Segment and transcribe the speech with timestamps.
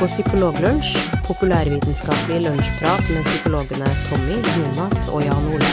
[0.00, 0.94] på Psykologlunsj,
[1.26, 5.72] populærvitenskapelig lunsjprat med psykologene Tommy, Jonas og Jan Ole.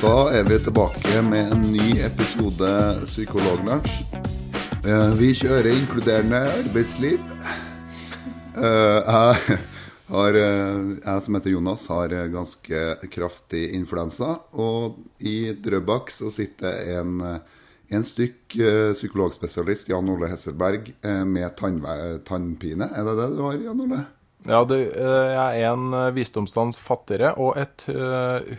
[0.00, 2.72] Da er vi tilbake med en ny episode
[3.06, 4.02] Psykologlunsj.
[4.82, 7.22] Eh, Vi kjører inkluderende arbeidsliv.
[8.58, 9.58] Eh, Jeg,
[10.10, 14.40] har, eh, jeg som heter Jonas, har ganske kraftig influensa.
[14.52, 17.20] Og i Drøbak så sitter en,
[17.92, 22.88] en stykk eh, psykologspesialist, Jan Ole Hesselberg, eh, med tannpine.
[22.88, 24.02] Er det det du har, Jan Ole?
[24.48, 27.84] Ja, du, eh, jeg er en visdomstans fattigere og et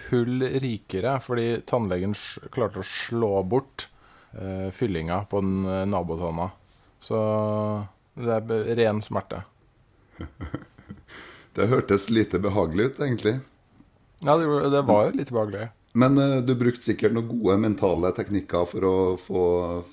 [0.09, 2.15] hull rikere, fordi tannlegen
[2.53, 3.89] klarte å slå bort
[4.73, 6.47] fyllinga på den nabotanna.
[6.97, 7.17] Så
[8.17, 9.43] det er ren smerte.
[11.53, 13.35] Det hørtes lite behagelig ut, egentlig.
[14.25, 15.67] Ja, det, det var jo litt behagelig.
[15.93, 19.43] Men eh, du brukte sikkert noen gode mentale teknikker for å få,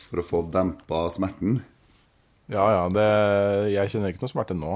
[0.01, 1.61] for å få dempa smerten.
[2.51, 3.05] Ja, ja, det,
[3.71, 4.73] jeg kjenner ikke noe smerte nå.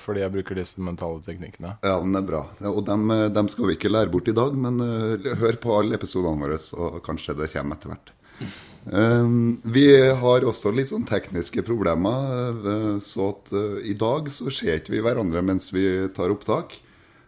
[0.00, 1.74] Fordi jeg bruker disse mentale teknikkene.
[1.84, 2.44] Ja, men det er bra.
[2.70, 5.76] Og dem, eh, dem skal vi ikke lære bort i dag, men eh, hør på
[5.76, 8.14] alle episodene våre, så kanskje det kommer etter hvert.
[8.80, 9.84] Um, vi
[10.16, 15.02] har også litt sånn tekniske problemer, så at uh, i dag så ser ikke vi
[15.04, 15.84] hverandre mens vi
[16.16, 16.78] tar opptak.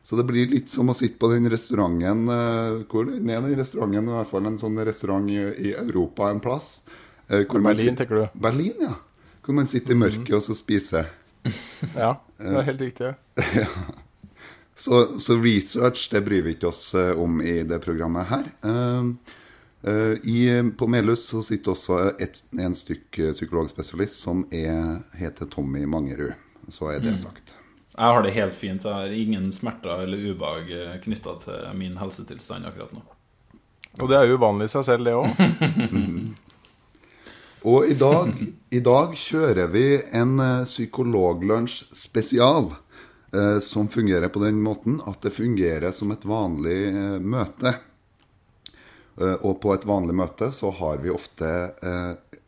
[0.02, 4.08] Så det blir litt som å sitte på den restauranten eh, Hvor er den restauranten?
[4.10, 5.36] I hvert fall en sånn restaurant i,
[5.70, 6.80] i Europa en plass.
[7.28, 8.40] eh, hvor Berlin, sitter, tenker du?
[8.42, 8.96] Berlin, ja.
[9.42, 11.10] Hvor man sitter i mørket og så spiser.
[11.98, 13.14] Ja, det er helt riktig.
[14.74, 18.46] Så, så research det bryr vi ikke oss eh, om i det programmet her.
[18.66, 19.10] Eh,
[19.90, 20.38] eh, i,
[20.78, 26.32] på Melhus så sitter også et, en stykk eh, psykologspesialist som er, heter Tommy Mangerud.
[26.72, 27.52] Så er det sagt.
[27.92, 28.84] Jeg har det helt fint.
[28.84, 30.70] Jeg har ingen smerter eller ubehag
[31.04, 33.02] knytta til min helsetilstand akkurat nå.
[34.00, 36.32] Og det er jo uvanlig i seg selv, det òg.
[37.62, 38.32] Og i dag,
[38.74, 39.84] i dag kjører vi
[40.18, 42.72] en eh, psykologlunsj spesial.
[43.32, 47.76] eh, som fungerer på den måten at det fungerer som et vanlig eh, møte.
[49.20, 51.48] Eh, og på et vanlig møte så har vi ofte
[51.82, 52.38] eh,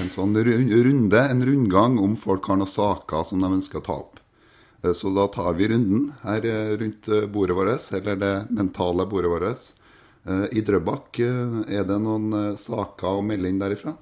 [0.00, 3.98] en sånn runde, en rundgang, om folk har noen saker som de ønsker å ta
[4.00, 4.23] opp.
[4.84, 9.06] Eh, Så da tar vi runden her eh, rundt eh, bordet vårt, eller det mentale
[9.06, 9.72] bordet vårt.
[10.24, 13.92] I Drøbak er det noen saker å melde inn derifra?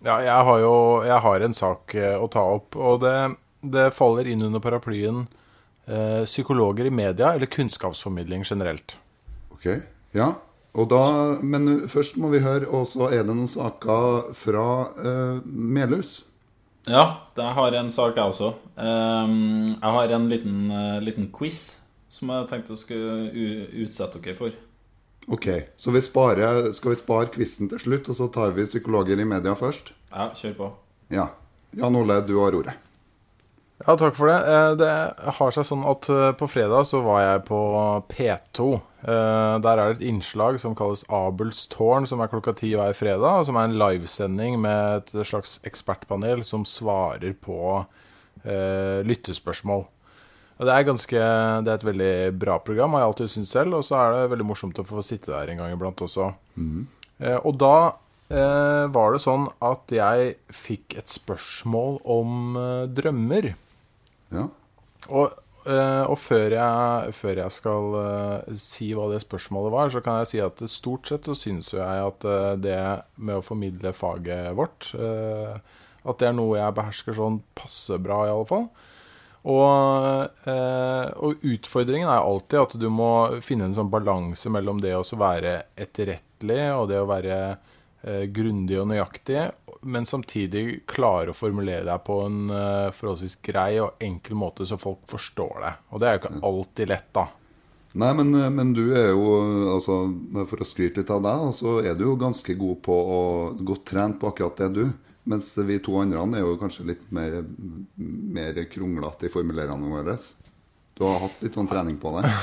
[0.00, 4.30] Ja, jeg har jo jeg har en sak å ta opp, og det, det faller
[4.32, 5.26] inn under paraplyen
[5.84, 8.96] eh, psykologer i media, eller kunnskapsformidling generelt.
[9.52, 9.68] Ok,
[10.16, 10.30] ja.
[10.74, 11.02] Og da,
[11.44, 14.66] men først må vi høre, og så er det noen saker fra
[14.96, 16.22] eh, Melhus.
[16.84, 17.04] Ja,
[17.36, 18.50] jeg har en sak, jeg også.
[18.76, 21.76] Ehm, jeg har en liten, eh, liten quiz
[22.08, 23.32] som jeg tenkte å skulle
[23.84, 24.52] utsette dere for.
[25.26, 25.48] Ok,
[25.80, 29.24] så vi sparer, skal vi spare quizen til slutt, og så tar vi psykologer i
[29.24, 29.92] media først?
[30.12, 30.72] Ja, kjør på.
[31.10, 31.28] Ja.
[31.74, 32.76] Jan Ole, du har ordet.
[33.84, 34.36] Ja, takk for det.
[34.48, 34.92] Eh, Det
[35.38, 37.58] har seg sånn at eh, på fredag så var jeg på
[38.08, 38.68] P2.
[39.04, 42.94] Eh, Der er det et innslag som kalles Abels tårn, som er klokka ti hver
[42.96, 43.40] fredag.
[43.40, 47.84] og Som er en livesending med et slags ekspertpanel som svarer på
[48.44, 49.84] eh, lyttespørsmål.
[50.54, 51.20] Og det er ganske
[51.64, 53.74] Det er et veldig bra program, har jeg alltid syntes selv.
[53.74, 56.32] Og så er det veldig morsomt å få sitte der en gang iblant også.
[57.20, 57.92] Eh, og da
[58.30, 62.56] eh, var det sånn at jeg fikk et spørsmål om
[62.94, 63.52] drømmer.
[64.34, 64.48] Ja.
[65.12, 65.34] Og,
[65.68, 70.22] eh, og før, jeg, før jeg skal eh, si hva det spørsmålet var, så kan
[70.22, 72.80] jeg si at stort sett så syns jo jeg at eh, det
[73.16, 78.32] med å formidle faget vårt At det er noe jeg behersker sånn passe bra, i
[78.32, 78.66] alle fall.
[79.44, 80.44] Og,
[81.20, 83.08] og utfordringen er alltid at du må
[83.44, 87.38] finne en sånn balanse mellom det å være etterrettelig og det å være
[88.36, 89.46] grundig og nøyaktig,
[89.84, 94.78] men samtidig klare å formulere deg på en eh, forholdsvis grei og enkel måte så
[94.80, 95.72] folk forstår det.
[95.92, 97.26] Og det er jo ikke alltid lett, da.
[97.94, 99.34] Nei, men, men du er jo,
[99.76, 100.00] altså,
[100.50, 103.20] for å skryte litt av deg, så er du jo ganske god på å
[103.62, 104.88] godt trent på akkurat det, du.
[105.30, 107.38] Mens vi to andre er jo kanskje litt mer,
[107.96, 110.18] mer kronglete i formuleringene våre.
[110.94, 112.30] Du har hatt litt sånn trening på det.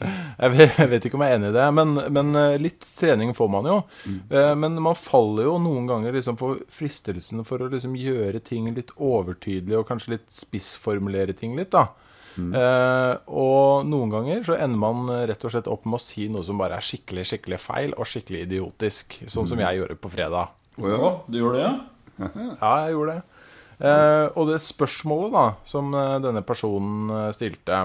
[0.00, 2.86] Jeg vet, jeg vet ikke om jeg er enig i det, men, men eh, litt
[2.96, 3.74] trening får man jo.
[4.08, 4.20] Mm.
[4.62, 8.94] Men man faller jo noen ganger liksom for fristelsen for å liksom gjøre ting litt
[8.96, 11.68] overtydelig og kanskje litt spissformulere ting litt.
[11.76, 11.90] da.
[12.38, 16.28] Eh, og noen ganger så ender man eh, rett og slett opp med å si
[16.32, 19.20] noe som bare er skikkelig skikkelig feil og skikkelig idiotisk.
[19.30, 20.54] Sånn som jeg gjorde på fredag.
[20.80, 21.12] Å ja.
[21.26, 21.74] Du gjorde det, ja?
[22.60, 23.39] Ja, jeg gjorde det.
[23.80, 27.78] Eh, og det spørsmålet da som eh, denne personen eh, stilte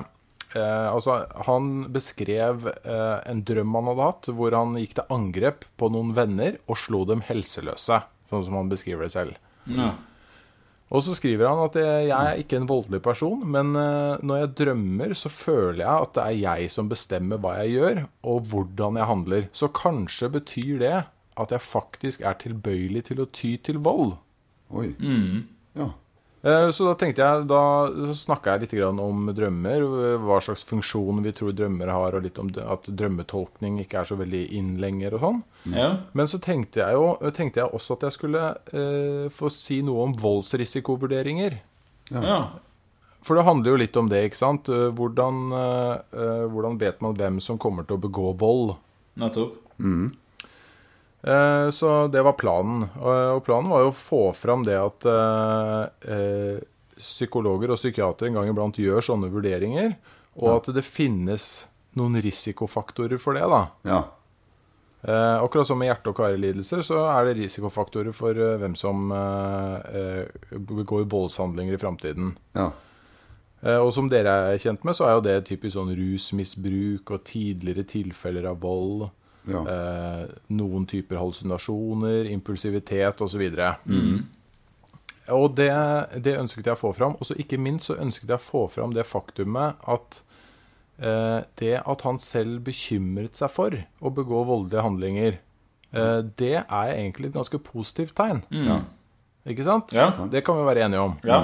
[0.52, 5.64] eh, Altså, han beskrev eh, en drøm han hadde hatt, hvor han gikk til angrep
[5.80, 8.02] på noen venner og slo dem helseløse.
[8.28, 9.40] Sånn som han beskriver det selv.
[9.72, 9.94] ja.
[10.94, 14.38] Og så skriver han at jeg jeg er ikke en voldelig person, men eh, når
[14.44, 18.44] jeg drømmer, så føler jeg at det er jeg som bestemmer hva jeg gjør, og
[18.52, 19.48] hvordan jeg handler.
[19.52, 20.94] Så kanskje betyr det
[21.42, 24.14] at jeg faktisk er tilbøyelig til å ty til vold.
[24.78, 24.92] Oi.
[25.75, 25.89] Ja.
[26.45, 27.62] Eh, Så da tenkte jeg, da
[28.13, 29.86] snakka jeg litt om drømmer,
[30.22, 34.18] hva slags funksjon vi tror drømmer har, og litt om at drømmetolkning ikke er så
[34.19, 35.39] veldig inn lenger og sånn.
[35.74, 35.88] ja.
[36.13, 38.44] Men så tenkte jeg jo tenkte jeg også at jeg skulle
[38.74, 41.60] eh, få si noe om voldsrisikovurderinger.
[42.12, 42.38] ja.
[43.25, 44.69] For det handler jo litt om det, ikke sant?
[44.69, 48.75] Eh, Hvordan, eh, eh, hvordan vet man hvem som kommer til å begå vold?
[49.18, 49.56] Nettopp.
[49.80, 50.12] Eh,
[51.25, 52.83] Så det var planen.
[53.01, 56.60] Og og planen var jo å få fram det at eh, eh,
[57.00, 59.95] psykologer og psykiatere en gang iblant gjør sånne vurderinger,
[60.38, 61.66] og at det finnes
[61.98, 63.48] noen risikofaktorer for det.
[63.50, 63.63] da.
[63.88, 64.00] Ja.
[65.06, 69.12] Eh, akkurat som med hjerte- og karelidelser, så er det risikofaktorer for eh, hvem som
[69.13, 72.31] eh, eh, begår voldshandlinger i framtiden.
[72.57, 72.72] Ja.
[73.62, 77.24] Eh, og som dere er kjent med, så er jo det typisk sånn rusmisbruk og
[77.30, 79.07] tidligere tilfeller av vold.
[79.48, 79.62] Ja.
[79.70, 80.24] Eh,
[80.58, 83.44] noen typer hallusinasjoner, impulsivitet osv.
[85.34, 85.72] Og det,
[86.22, 87.16] det ønsket jeg å få fram.
[87.20, 90.20] Og så ikke minst så ønsket jeg å få fram det faktumet at
[91.02, 95.40] eh, det at han selv bekymret seg for å begå voldelige handlinger,
[95.94, 98.44] eh, det er egentlig et ganske positivt tegn.
[98.54, 98.84] Ja.
[99.50, 99.94] Ikke sant?
[99.94, 100.10] Ja.
[100.30, 101.18] Det kan vi være enige om.
[101.26, 101.42] Ja.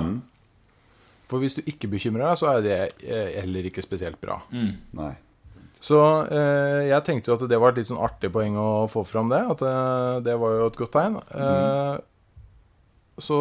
[1.31, 4.41] For hvis du ikke bekymrer deg, så er det eh, heller ikke spesielt bra.
[4.51, 5.13] Nei.
[5.81, 5.97] Så
[6.29, 9.31] eh, jeg tenkte jo at det var et litt sånn artig poeng å få fram
[9.33, 9.39] det.
[9.55, 11.17] At eh, det var jo et godt tegn.
[11.33, 11.95] Eh,
[13.21, 13.39] så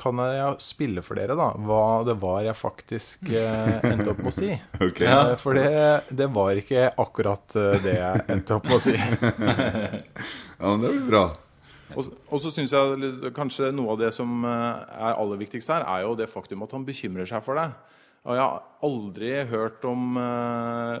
[0.00, 4.30] kan jeg spille for dere da hva det var jeg faktisk eh, endte opp med
[4.32, 4.48] å si.
[4.88, 5.04] Okay.
[5.04, 5.18] Ja.
[5.34, 5.68] Eh, For det,
[6.16, 8.96] det var ikke akkurat eh, det jeg endte opp med å si.
[10.60, 11.22] Ja, men det blir bra.
[11.96, 16.04] Og, og så syns jeg kanskje noe av det som er aller viktigst her, er
[16.04, 17.68] jo det faktum at han bekymrer seg for det.
[18.28, 21.00] Og jeg har aldri hørt om eh,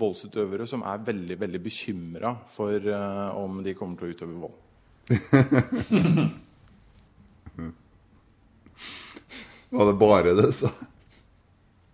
[0.00, 4.56] voldsutøvere som er veldig veldig bekymra for eh, om de kommer til å utøve vold.
[9.74, 10.68] Var det bare det, sa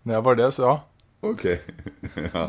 [0.04, 0.74] Det var det jeg sa.
[1.24, 1.44] Ok.
[2.34, 2.44] Ja,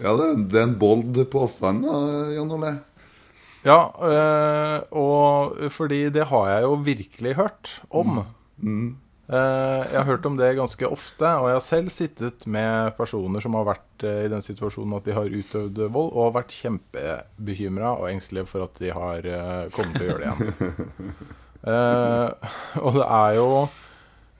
[0.00, 1.92] ja det, er en bold påstand, da,
[2.32, 2.72] Jan Ole.
[3.66, 8.22] Ja, øh, og fordi det har jeg jo virkelig hørt om.
[8.22, 13.42] Eh, jeg har hørt om det ganske ofte, og jeg har selv sittet med personer
[13.44, 16.56] som har vært eh, i den situasjonen at de har utøvd vold, og har vært
[16.56, 21.14] kjempebekymra og engstelige for at de har eh, kommet til å gjøre det igjen.
[21.60, 23.48] Eh, og det er jo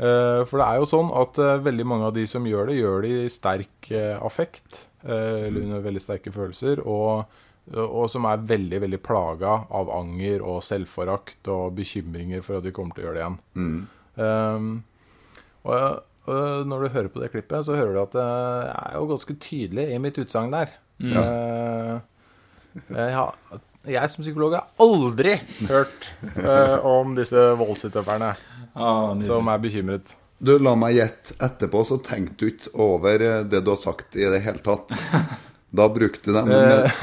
[0.00, 2.78] eh, For det er jo sånn at eh, veldig mange av de som gjør det,
[2.78, 7.28] gjør det i sterk eh, affekt, eh, eller under veldig sterke følelser, og,
[7.76, 12.73] og som er veldig veldig plaga av anger og selvforakt og bekymringer for at de
[12.73, 13.40] kommer til å gjøre det igjen.
[14.20, 14.70] Um,
[15.64, 19.10] og, og når du hører på det klippet, så hører du at jeg er jo
[19.10, 20.76] ganske tydelig i mitt utsagn der.
[21.00, 21.94] Eh,
[22.94, 23.34] jeg, har,
[23.88, 25.36] jeg som psykolog har aldri
[25.70, 28.34] hørt uh, om disse voldsutøverne
[28.74, 30.14] ah, som er bekymret.
[30.40, 31.36] Du, la meg gjette.
[31.44, 34.96] Etterpå så tenkte du ikke over eh, det du har sagt i det hele tatt.
[35.70, 36.40] Da brukte de,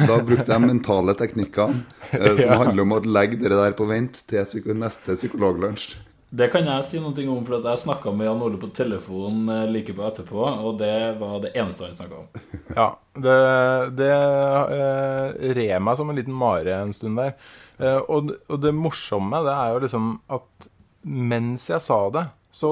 [0.03, 1.69] da brukte de mentale teknikker
[2.11, 2.57] som Ja.
[2.59, 5.93] handler om å legge det der på vent til neste psykologlunsj.
[6.29, 9.45] Det kan jeg si noe om, for at jeg snakka med Jan Ole på telefon
[9.53, 10.91] eh, like på etterpå, og det
[11.21, 12.27] var det eneste han snakka om.
[12.77, 13.35] Ja, det,
[13.97, 17.37] det eh, red meg som en liten mare en stund der.
[17.79, 20.67] Eh, og, og det morsomme, det er jo liksom at
[21.07, 22.71] mens jeg sa det, så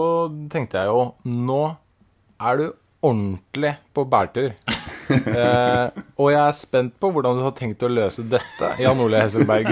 [0.52, 1.62] tenkte jeg jo Nå
[2.44, 2.66] er du
[3.06, 4.52] ordentlig på bærtur.
[5.36, 9.20] Eh, og jeg er spent på hvordan du har tenkt å løse dette, Jan Ole
[9.22, 9.68] Hesselberg.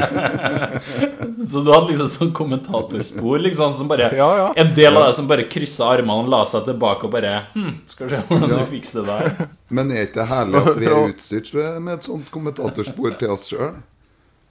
[1.50, 4.48] Så du hadde liksom sånn kommentatorspor, liksom, som bare Ja, ja.
[4.60, 8.10] En del av deg som bare kryssa armene la seg tilbake og bare hm, Skal
[8.10, 8.60] vi se hvordan Ja.
[8.62, 9.48] du fikser det der.
[9.74, 13.50] Men er ikke det herlig at vi er utstyrt med et sånt kommentatorspor til oss
[13.50, 13.74] sjøl?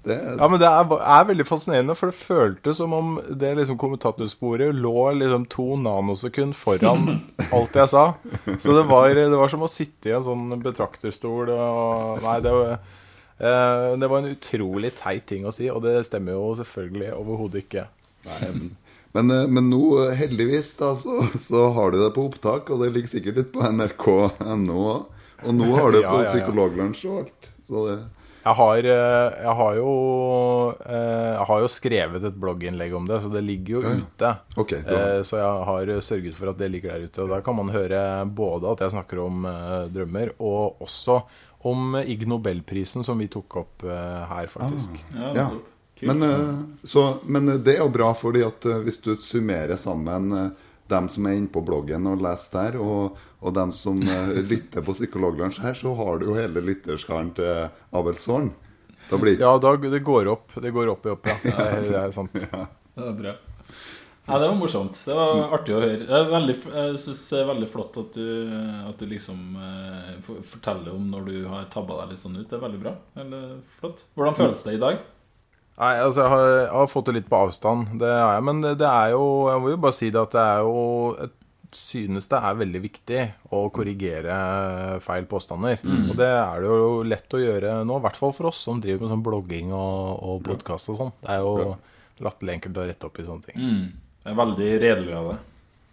[0.02, 3.78] Det, Ja, men det er, er veldig fascinerende, for det føltes som om det liksom
[3.78, 7.20] kommentatorsporet lå liksom to nanosekund foran
[7.54, 8.06] alt jeg sa.
[8.58, 12.54] Så det var, det var som å sitte i en sånn betrakterstol og Nei, det
[12.56, 12.72] var,
[13.38, 17.62] eh, det var en utrolig teit ting å si, og det stemmer jo selvfølgelig overhodet
[17.62, 17.86] ikke.
[18.26, 18.72] Nei, men,
[19.12, 22.90] men, eh, nå, eh, heldigvis, da, så, så har du det på opptak, og det
[22.96, 25.22] ligger sikkert ute på nrk.no òg.
[25.42, 26.34] Og nå har du det Ja, på ja, ja.
[26.34, 27.48] Psykologlunsj og alt.
[27.66, 27.96] Så det
[28.42, 29.90] Jeg har, eh, jeg har jo
[30.82, 34.32] eh, Jeg har jo skrevet et blogginnlegg om det, så det ligger jo ute.
[34.58, 34.98] Ok, bra.
[35.18, 37.22] Eh, Så jeg har sørget for at det ligger der ute.
[37.22, 39.46] Og Der kan man høre både at jeg snakker om
[39.94, 41.20] drømmer, og også
[41.64, 44.90] om Ig Nobelprisen, som vi tok opp her, faktisk.
[45.14, 45.48] Ja, Ja.
[46.02, 46.18] Men,
[46.82, 50.32] så, men det er jo bra, fordi at hvis du summerer sammen
[50.92, 54.84] dem som er inne på bloggen og leser der, og, og dem som eh, lytter
[54.84, 58.52] på Psykologlunsj her, så har du jo hele lytterskaren til Abelsorn.
[59.08, 60.54] Da blir Ja, da, det går opp.
[60.62, 61.36] Det går opp i opp, ja.
[61.42, 62.38] Det er, det er sant.
[62.92, 63.30] Det er bra.
[64.26, 64.98] Ja, det var morsomt.
[65.04, 66.04] Det var artig å høre.
[66.04, 68.26] Det er veldig, jeg synes det er veldig flott at du,
[68.86, 70.12] at du liksom uh,
[70.46, 72.46] forteller om når du har tabba deg litt sånn ut.
[72.50, 72.92] Det er veldig bra.
[73.18, 74.04] Eller, flott.
[74.14, 75.00] Hvordan føles det i dag?
[75.82, 78.46] Nei, altså jeg har, jeg har fått det litt på avstand, det har jeg.
[78.46, 80.82] Men det, det er jo Jeg må jo bare si det at det er jo
[81.18, 81.32] Jeg
[81.74, 83.22] synes det er veldig viktig
[83.56, 84.36] å korrigere
[85.02, 85.80] feil påstander.
[85.82, 88.82] Og det er det jo lett å gjøre nå, i hvert fall for oss som
[88.82, 91.14] driver med sånn blogging og, og podkast og sånn.
[91.22, 91.72] Det er jo
[92.22, 93.64] latterlig enkelt å rette opp i sånne ting.
[93.64, 94.12] Mm.
[94.22, 95.38] Det er veldig redelig av det.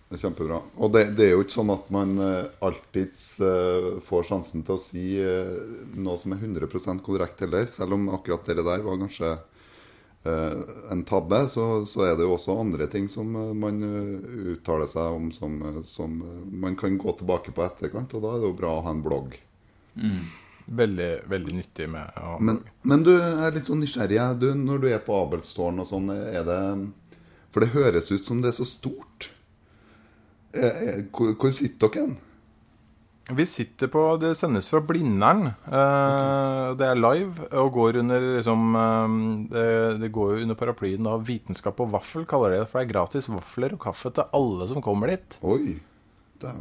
[0.09, 0.57] Det er kjempebra.
[0.81, 4.73] Og det, det er jo ikke sånn at man uh, alltids uh, får sjansen til
[4.73, 5.51] å si uh,
[6.01, 7.69] noe som er 100% korrekt heller.
[7.69, 9.43] Selv om akkurat det der var kanskje eh,
[10.91, 14.89] en tabbe, så, så er det jo også andre ting som eh, man eh, uttaler
[14.91, 18.13] seg om som, eh, som eh, man kan gå tilbake på etterkant.
[18.17, 19.37] Og da er det jo bra å ha en blogg.
[20.69, 24.19] Veldig, veldig nyttig med å Men, men du er litt sånn nysgjerrig.
[24.43, 26.61] Du, når du er på Abelstårn og sånn, er det
[27.49, 29.31] For det høres ut som det er så stort.
[30.53, 32.17] Eh, eh, Hvor, hvor sitter dere hen?
[33.29, 35.51] Vi sitter på Det sendes fra Blindern.
[35.69, 39.17] Eh, det er live og går under liksom eh,
[39.53, 39.67] det,
[40.01, 42.63] det går jo under paraplyen av Vitenskap og vaffel, kaller det.
[42.69, 45.37] For det er gratis vafler og kaffe til alle som kommer dit.
[45.45, 45.77] Oi.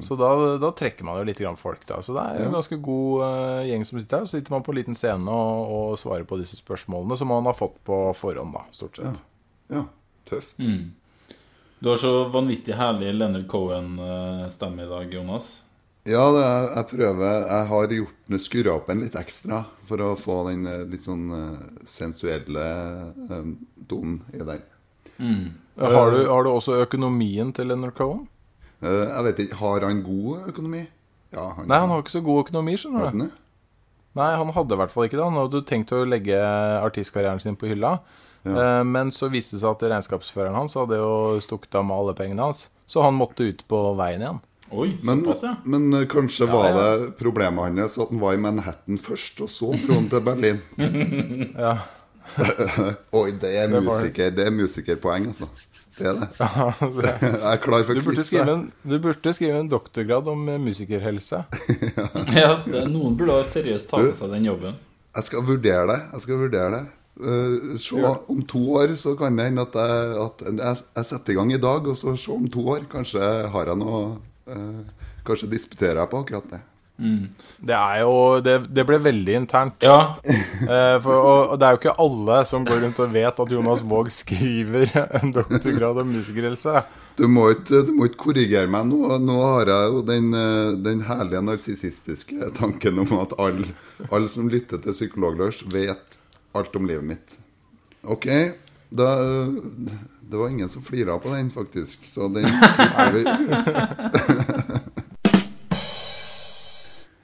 [0.03, 2.01] Så da, da trekker man jo litt grann folk, da.
[2.03, 4.27] Så det er en ganske god uh, gjeng som sitter her.
[4.27, 7.47] Så sitter man på en liten scene og, og svarer på disse spørsmålene som man
[7.47, 9.23] har fått på forhånd, da, stort sett.
[9.71, 9.85] Ja,
[10.29, 10.59] tøft.
[10.59, 10.91] Mm.
[11.79, 15.53] Du har så vanvittig herlig Leonard Cohen-stemme i dag, Jonas.
[16.09, 20.11] Ja, det er, jeg prøver Jeg har gjort skurra opp en litt ekstra for å
[20.17, 22.65] få den eh, litt sånn eh, sensuelle
[23.29, 23.55] um,
[23.91, 24.63] tonen i den.
[25.79, 28.25] Har, du, har du også økonomien til Leonard Cohen?
[28.81, 30.87] Eh, jeg vet ikke, har han god økonomi?
[31.35, 33.29] Ja, han, Nei, han har ikke så god økonomi, skjønner du.
[34.19, 35.27] Nei, han hadde i hvert fall ikke det.
[35.27, 36.39] Han hadde tenkt å legge
[36.81, 37.99] artistkarrieren sin på hylla.
[38.49, 42.17] Eh, Men så viste det seg at regnskapsføreren hans hadde jo stukket av med alle
[42.19, 42.69] pengene hans.
[42.89, 44.41] Så han måtte ut på veien igjen.
[44.71, 45.55] Oi, Men, såpass, ja.
[45.65, 46.81] men kanskje kanskje var ja.
[46.81, 50.61] det problemet hans at han var i Manhattan først, og så dro han til Berlin.
[51.59, 51.79] Ja.
[53.17, 55.49] Oi, det er Det musiker, det er musikerpoeng, altså.
[55.99, 56.29] Det er det.
[57.25, 60.61] Jeg er klar for Du burde, skrive en, du burde skrive en doktorgrad om eh,
[60.61, 61.41] musikerhelse.
[62.37, 64.79] ja det, noen burde seriøst ta på seg den jobben.
[65.17, 65.99] Jeg skal vurdere det.
[66.13, 66.85] Jeg skal vurdere det.
[67.19, 67.99] Uh, se,
[68.31, 71.51] om to år så kan det hende at, jeg, at jeg, jeg setter i gang
[71.51, 72.85] i dag, og så se om to år.
[72.93, 74.28] Kanskje har jeg noe eh,
[75.27, 76.61] Kanskje disputerer jeg på akkurat det.
[76.99, 79.85] Det er jo Det, det ble veldig internt.
[79.87, 80.17] Ja,
[80.69, 83.53] Eh, for, og, og det er jo ikke alle som går rundt og vet at
[83.55, 84.91] Jonas Våg skriver
[85.21, 86.83] en doktorgrad om musikerhelse.
[87.17, 89.15] Du må ikke, du må ikke korrigere meg nå.
[89.23, 93.71] Nå har jeg jo den, eh, den herlige narsissistiske tanken om at alle
[94.15, 96.19] all som lytter til Psykologlunsj, vet
[96.59, 97.39] alt om livet mitt.
[98.05, 98.29] OK.
[98.91, 99.97] Da, eh,
[100.31, 102.07] det var ingen som flira på den, faktisk.
[102.07, 104.85] Så den kutter vi ut.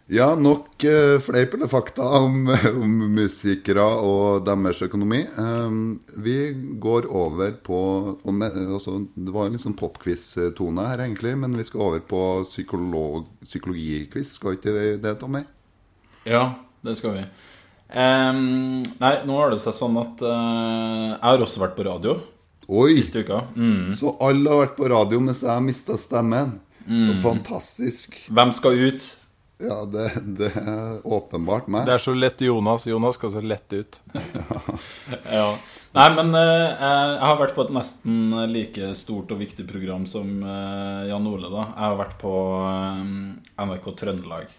[0.07, 2.51] Ja, nok uh, fleip eller fakta om,
[2.83, 5.23] om musikere og deres økonomi.
[5.41, 7.79] Um, vi går over på
[8.21, 12.05] og med, også, Det var en litt sånn popquiz-tone her, egentlig, men vi skal over
[12.05, 14.37] på psykolog, psykologiquiz.
[14.37, 15.43] Skal ikke det, det, Tommy?
[16.25, 16.45] ja
[16.85, 17.25] det skal vi.
[17.95, 22.19] Um, nei, nå har det seg sånn at uh, jeg har også vært på radio
[22.69, 22.95] Oi!
[23.03, 23.43] siste uka.
[23.57, 23.93] Mm.
[23.97, 26.57] Så alle har vært på radio mens jeg har mista stemmen.
[26.85, 28.17] Så fantastisk.
[28.29, 29.05] Hvem skal ut?
[29.65, 31.87] Ja, det, det er åpenbart meg.
[31.87, 32.85] Det er så lett Jonas.
[32.91, 34.01] Jonas skal så lett ut.
[35.31, 35.47] Ja.
[35.95, 40.41] Nei, men eh, jeg har vært på et nesten like stort og viktig program som
[40.43, 41.69] eh, Jan Ole, da.
[41.71, 42.33] Jeg har vært på
[42.67, 43.05] eh,
[43.63, 44.51] NRK Trøndelag.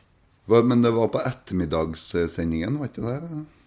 [0.48, 3.18] Hva- Men det var på ettermiddagssendingen, var ikke det?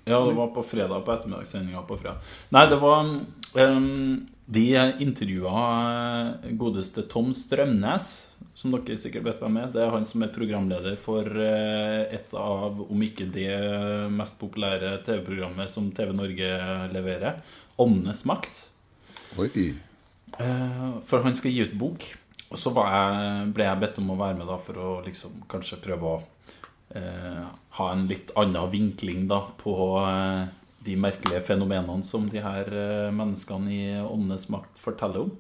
[0.09, 2.25] Ja, det var på fredag, på ettermiddagssendinga på fredag.
[2.57, 3.05] Nei, det var
[3.55, 4.65] De
[5.05, 5.63] intervjua
[6.45, 8.09] eh, godeste Tom Strømnes,
[8.57, 9.73] som dere sikkert vet hvem er.
[9.73, 13.53] Det er han som er programleder for eh, et av, om ikke det
[14.15, 16.55] mest populære TV-programmet som TV Norge
[16.95, 17.43] leverer,
[17.79, 18.65] Åndenes makt.
[19.39, 19.51] Oi.
[20.39, 22.09] Eh, For han skal gi ut bok.
[22.49, 25.43] Og så var jeg, ble jeg bedt om å være med da for å liksom
[25.53, 26.21] kanskje prøve å
[26.97, 27.45] eh,
[27.79, 30.47] ha en litt annen vinkling da på eh,
[30.87, 35.33] de merkelige fenomenene som de her eh, menneskene i Åndenes makt forteller om.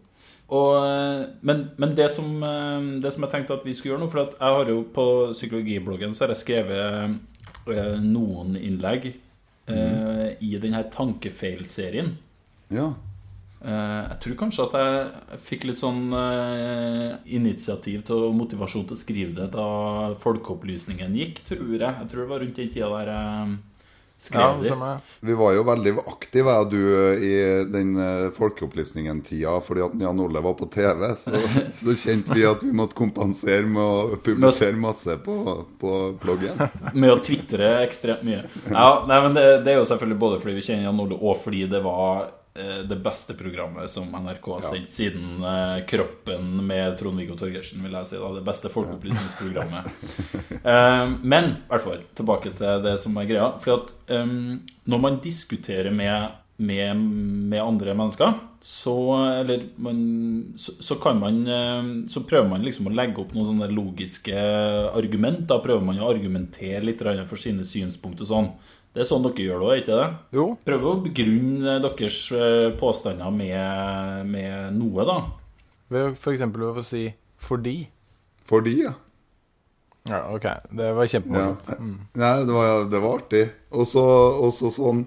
[0.49, 4.04] Og, eh, men men det, som, eh, det som jeg tenkte at vi skulle gjøre
[4.07, 7.18] nå For at jeg har jo på psykologibloggen så har jeg skrevet
[8.00, 9.11] noen innlegg
[9.68, 12.14] eh, i denne tankefeilserien.
[12.73, 12.88] Ja.
[13.61, 18.97] Eh, Jeg tror kanskje at jeg fikk litt sånn eh, initiativ til og motivasjon til
[18.97, 19.68] å skrive det da
[20.23, 21.80] Folkeopplysningen gikk, tror jeg.
[21.83, 23.59] Jeg tror det var rundt den tida der jeg
[24.18, 25.00] skrev ja.
[25.20, 26.80] Vi var jo veldig aktive, jeg og du,
[27.22, 27.34] i
[27.70, 31.04] den eh, folkeopplysningen-tida, fordi at Jan Ole var på TV.
[31.18, 31.42] Så,
[31.78, 35.37] så kjente vi at vi måtte kompensere med å publisere masse på,
[35.78, 36.58] på bloggen.
[36.94, 38.42] Med å tvitre ekstremt mye.
[38.72, 41.38] Ja, nei, men det, det er jo selvfølgelig både fordi vi kjenner Jan Ole, og
[41.44, 42.34] fordi det var eh,
[42.88, 48.11] det beste programmet som NRK har sendt siden uh, Kroppen med Trond-Viggo Torgersen, vil jeg
[48.11, 48.19] si.
[48.19, 49.93] da, Det beste folkeopplysningsprogrammet.
[50.69, 53.47] Eh, men i hvert fall tilbake til det som er greia.
[53.62, 54.59] For at um,
[54.90, 56.99] når man diskuterer med, med,
[57.52, 58.97] med andre mennesker, så,
[59.38, 60.00] eller man,
[60.59, 64.35] så, så kan man eh, Så prøver man liksom å legge opp noen sånne logiske
[64.99, 65.47] argument.
[65.50, 68.50] Da prøver man å argumentere litt for sine synspunkter og sånn.
[68.95, 70.07] Det er sånn dere gjør det òg, ikke det?
[70.35, 70.47] Jo.
[70.66, 75.18] Prøver å begrunne deres eh, påstander med, med noe, da.
[75.92, 76.42] Ved f.eks.
[76.42, 77.04] å si
[77.38, 77.76] 'fordi'.
[78.49, 78.95] Fordi, ja.
[80.09, 80.46] Ja, ok.
[80.72, 81.48] Det var ja.
[81.77, 81.96] Mm.
[82.16, 83.44] Nei, det var, det var artig.
[83.70, 85.05] Og så sånn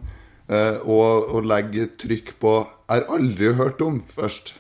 [0.48, 1.00] eh, å,
[1.34, 2.56] å legge trykk på
[2.92, 4.54] 'er aldri hørt om' først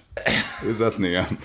[0.67, 1.38] i setningen.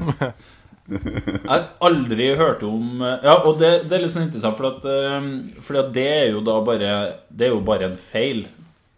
[0.84, 4.84] Jeg har aldri hørt om Ja, og det, det er litt sånn interessant, for at,
[4.84, 5.28] eh,
[5.64, 6.90] fordi at det er jo da bare
[7.30, 8.44] Det er jo bare en feil.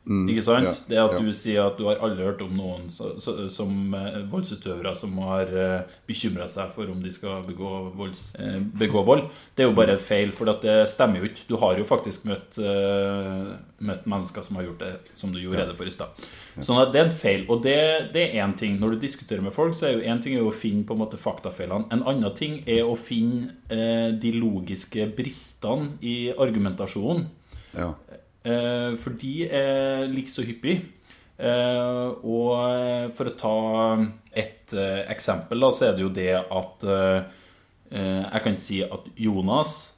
[0.07, 0.69] Ikke sant?
[0.69, 1.19] ja, det at ja.
[1.19, 3.09] du sier at du har aldri hørt om noen så,
[3.51, 8.61] som eh, voldsutøvere som har uh, bekymra seg for om de skal begå, volds, eh,
[8.79, 9.25] begå vold.
[9.57, 11.47] Det er jo bare feil, for at det stemmer jo ikke.
[11.49, 13.49] Du har jo faktisk møtt, eh,
[13.89, 16.29] møtt mennesker som har gjort det som du gjorde rede for i stad.
[16.57, 17.43] Sånn at det er en feil.
[17.51, 17.79] Og det,
[18.15, 18.79] det er én ting.
[18.81, 21.19] Når du diskuterer med folk, så er jo én ting å finne på en måte
[21.21, 21.91] faktafeilene.
[21.93, 27.27] En annen ting er å finne eh, de logiske bristene i argumentasjonen.
[27.77, 27.91] Ja.
[28.47, 30.79] Eh, for de er like så hyppig.
[31.37, 33.57] Eh, og eh, for å ta
[34.37, 34.75] et
[35.11, 36.87] eksempel, da, så er det jo det at
[37.87, 39.93] Jeg kan si at Jonas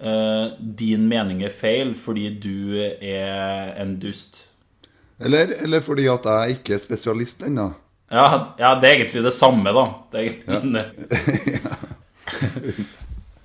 [0.00, 4.40] Din mening er feil fordi du er en dust.
[5.20, 7.68] Eller, eller fordi at jeg ikke er spesialist ennå.
[8.10, 9.84] Ja, ja, det er egentlig det samme, da.
[10.10, 10.82] Det er egentlig,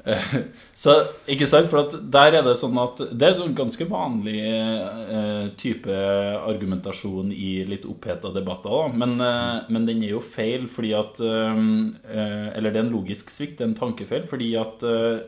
[0.84, 0.94] Så,
[1.30, 1.70] ikke sant?
[1.72, 5.94] For der er det sånn at Det er en ganske vanlig eh, type
[6.48, 9.00] argumentasjon i litt oppheta debatter, da.
[9.04, 11.64] Men, eh, men den er jo feil fordi at eh,
[12.14, 15.26] eh, Eller det er en logisk svikt, det er en tankefeil, fordi at eh,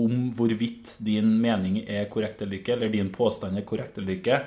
[0.00, 4.42] om hvorvidt din mening er korrekt eller ikke, eller din påstand er korrekt eller ikke,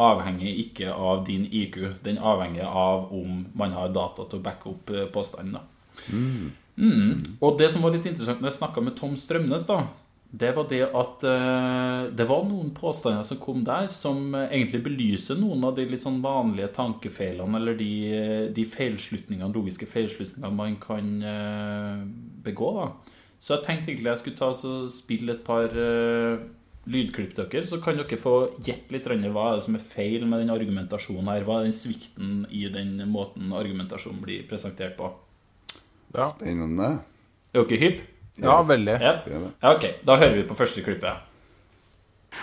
[0.00, 1.78] avhenger ikke av din IQ.
[2.04, 5.58] Den avhenger av om man har data til å backe opp eh, påstanden.
[5.58, 5.64] da.
[6.12, 6.52] Mm.
[7.40, 9.80] Og det som var litt interessant når jeg snakka med Tom Strømnes, da,
[10.36, 14.82] det var det at uh, det var noen påstander som kom der, som eh, egentlig
[14.88, 17.90] belyser noen av de litt sånn vanlige tankefeilene, eller de,
[18.56, 22.02] de feilslutningene, logiske feilslutningene man kan uh,
[22.44, 22.72] begå.
[22.80, 22.90] da.
[23.38, 26.44] Så jeg tenkte egentlig jeg skulle ta og spille et par uh,
[26.90, 28.34] lydklipp dere, så kan dere få
[28.66, 31.46] gjette litt rønne, hva er det som er feil med den argumentasjonen her.
[31.46, 35.14] Hva er den svikten i den måten argumentasjonen blir presentert på.
[36.16, 36.30] Ja.
[36.34, 36.90] Spennende.
[37.54, 38.00] Er dere hypp?
[38.42, 38.68] ja, Yes.
[38.68, 38.98] veldig.
[39.00, 39.14] Ja.
[39.62, 39.86] Ja, ok.
[40.04, 41.22] Da hører vi på første klippet.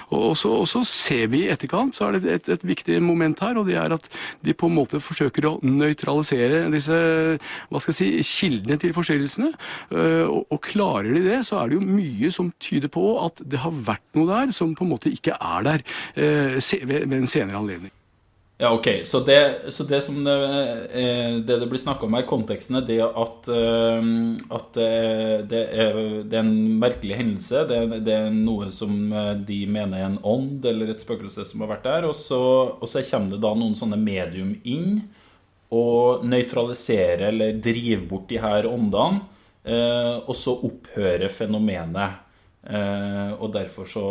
[0.09, 3.37] Og så, og så ser vi i etterkant, så er det et, et viktig moment
[3.43, 4.07] her, og det er at
[4.41, 6.97] de på en måte forsøker å nøytralisere disse
[7.69, 9.51] hva skal jeg si, kildene til forstyrrelsene.
[9.93, 13.43] Øh, Og, og klarer de det, så er det jo mye som tyder på at
[13.45, 15.85] det har vært noe der som på en måte ikke er der
[16.17, 16.57] eh,
[16.89, 17.91] ved en senere anledning.
[18.63, 19.01] Ja, ok.
[19.03, 20.33] Så det, så det som det,
[20.93, 24.05] eh, det det blir snakka om her, konteksten er det at, eh,
[24.55, 27.65] at eh, det, er, det er en merkelig hendelse.
[27.67, 28.93] Det, det er noe som
[29.43, 32.07] de mener er en ånd eller et spøkelse som har vært der.
[32.07, 32.39] Og så,
[32.79, 35.01] og så kommer det da noen sånne medium inn
[35.75, 39.25] og nøytraliserer eller driver bort de her åndene.
[40.23, 42.23] Og så opphører fenomenet.
[43.39, 44.07] Og derfor så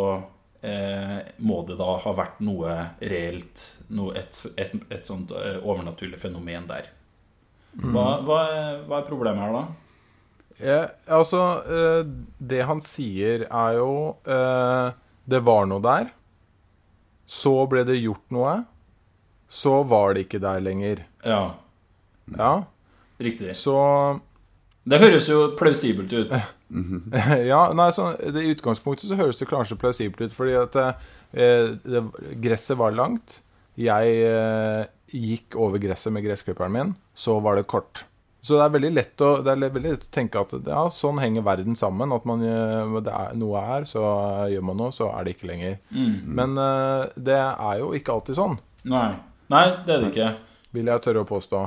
[1.43, 2.73] må det da ha vært noe
[3.03, 6.87] reelt, noe, et, et, et sånt eh, overnaturlig fenomen der.
[7.73, 9.63] Hva, hva, er, hva er problemet her, da?
[10.63, 10.81] Ja,
[11.17, 12.03] altså, eh,
[12.37, 13.93] det han sier er jo
[14.29, 14.91] eh,
[15.25, 16.11] Det var noe der.
[17.25, 18.59] Så ble det gjort noe.
[19.49, 21.03] Så var det ikke der lenger.
[21.25, 21.55] Ja,
[22.37, 22.53] Ja,
[23.19, 23.55] riktig.
[23.59, 23.75] så
[24.83, 26.33] Det høres jo plausibelt ut.
[27.51, 31.75] Ja, nei, så det, I utgangspunktet så høres det kanskje plausibelt ut, fordi at eh,
[31.85, 32.01] det,
[32.41, 33.43] gresset var langt.
[33.77, 38.07] Jeg eh, gikk over gresset med gressklipperen min, så var det kort.
[38.43, 41.45] Så det er veldig lett å, det veldig lett å tenke at ja, sånn henger
[41.45, 42.11] verden sammen.
[42.11, 44.01] At man, eh, er, noe er, så
[44.51, 45.77] gjør man noe, så er det ikke lenger.
[45.93, 48.57] Men eh, det er jo ikke alltid sånn,
[48.91, 49.11] Nei.
[49.53, 50.27] Nei, det er det ikke.
[50.75, 51.59] vil jeg tørre å påstå.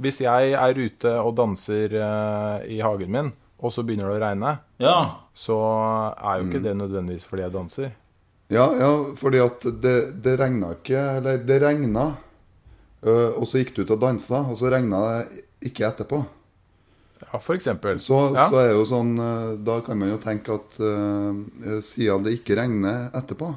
[0.00, 4.22] Hvis jeg er ute og danser eh, i hagen min, og så begynner det å
[4.24, 4.94] regne, Ja.
[5.34, 5.56] så
[6.16, 7.90] er jo ikke det nødvendigvis fordi jeg danser.
[8.52, 12.16] Ja, ja, fordi at det, det regna ikke Eller det regna,
[13.04, 16.18] øh, og så gikk du ut og dansa, og så regna det ikke etterpå.
[17.22, 18.00] Ja, for eksempel.
[18.02, 18.48] Så, Ja.
[18.50, 22.56] så er jo sånn øh, Da kan man jo tenke at uh, siden det ikke
[22.58, 23.54] regner etterpå,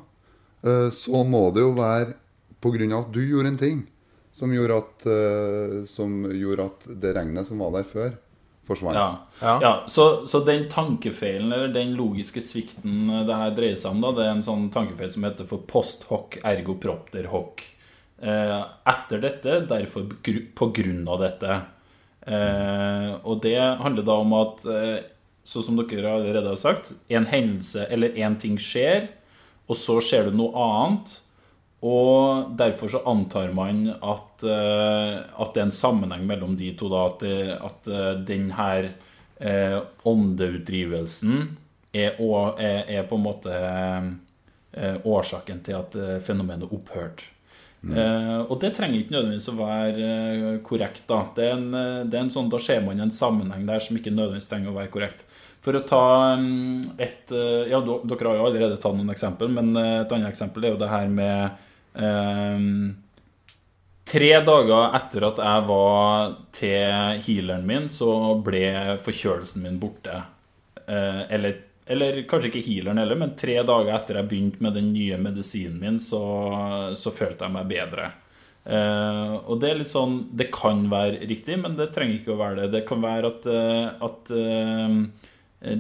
[0.64, 2.14] uh, så må det jo være
[2.62, 3.88] på grunn av at du gjorde en ting
[4.36, 8.16] som gjorde at, øh, som gjorde at det regnet som var der før,
[8.68, 8.98] forsvant.
[8.98, 9.08] Ja.
[9.42, 9.54] Ja.
[9.64, 14.04] ja så, så den tankefeilen, eller den logiske svikten eh, det her dreier seg om,
[14.04, 17.64] da, det er en sånn tankefeil som heter for post hoc ergo propter hoc.
[18.20, 18.60] Eh,
[18.92, 20.12] etter dette, derfor
[20.56, 21.60] på grunn av dette.
[22.26, 25.04] Eh, og det handler da om at, eh,
[25.46, 29.12] sånn som dere allerede har sagt, en hendelse eller en ting skjer,
[29.70, 31.20] og så skjer det noe annet.
[31.84, 36.90] Og derfor så antar man at, eh, at det er en sammenheng mellom de to.
[36.90, 38.90] Da, at, det, at eh, den her
[39.40, 41.58] eh, åndeutdrivelsen
[41.94, 47.32] er, er, er på en måte eh, årsaken til at eh, fenomenet opphørte.
[47.86, 51.04] Eh, og det trenger ikke nødvendigvis å være eh, korrekt.
[51.10, 53.84] Da det er en, eh, det er en sånn, da ser man en sammenheng der
[53.84, 55.22] som ikke nødvendigvis trenger å være korrekt.
[55.66, 56.04] For å ta
[56.38, 60.30] mm, et eh, Ja, dere har jo allerede tatt noen eksempel, men eh, et annet
[60.30, 61.58] eksempel er jo det her med
[61.98, 62.68] eh,
[64.06, 68.10] Tre dager etter at jeg var til healeren min, så
[68.46, 68.68] ble
[69.02, 70.20] forkjølelsen min borte.
[70.86, 71.58] Eh, eller,
[71.90, 75.82] eller kanskje ikke healeren heller, men tre dager etter jeg begynte med den nye medisinen
[75.82, 76.22] min, så,
[76.94, 78.12] så følte jeg meg bedre.
[78.66, 82.64] Og det er litt sånn Det kan være riktig, men det trenger ikke å være
[82.64, 82.72] det.
[82.74, 83.46] Det kan være at,
[84.08, 84.32] at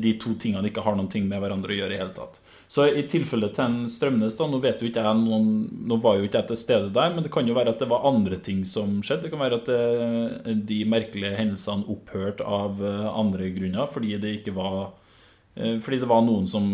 [0.01, 2.39] de to tingene ikke har noen ting med hverandre å gjøre i hele tatt.
[2.67, 5.49] Så i tilfelle til en Strømnes, da, nå vet jo ikke jeg noen,
[5.85, 7.89] nå var jo ikke jeg til stede der, men det kan jo være at det
[7.91, 9.27] var andre ting som skjedde.
[9.27, 14.33] Det kan være at det, de merkelige hendelsene opphørte av eh, andre grunner, fordi det
[14.39, 14.79] ikke var
[15.55, 16.65] eh, fordi det var noen som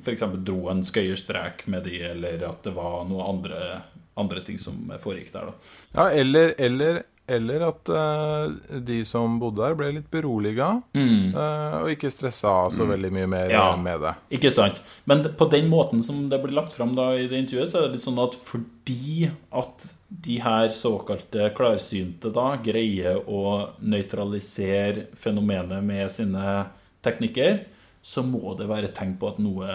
[0.00, 0.24] f.eks.
[0.46, 3.82] dro en skøyerstrek med de, eller at det var noen andre,
[4.20, 5.52] andre ting som foregikk der.
[5.52, 5.76] da.
[5.98, 8.52] Ja, eller, eller, eller at uh,
[8.84, 10.82] de som bodde der, ble litt beroliga.
[10.94, 13.76] eh, og ikke stressa så veldig mye mer Ja.
[13.76, 14.12] med det.
[14.36, 14.82] Ikke sant?
[15.08, 17.82] Men på den måten som det blir lagt fram da i det intervjuet, så er
[17.88, 25.82] det litt sånn at fordi at de her såkalte klarsynte da greier å nøytralisere fenomenet
[25.82, 26.66] med sine
[27.04, 27.64] teknikker,
[28.04, 29.68] så må det være tegn på at noe,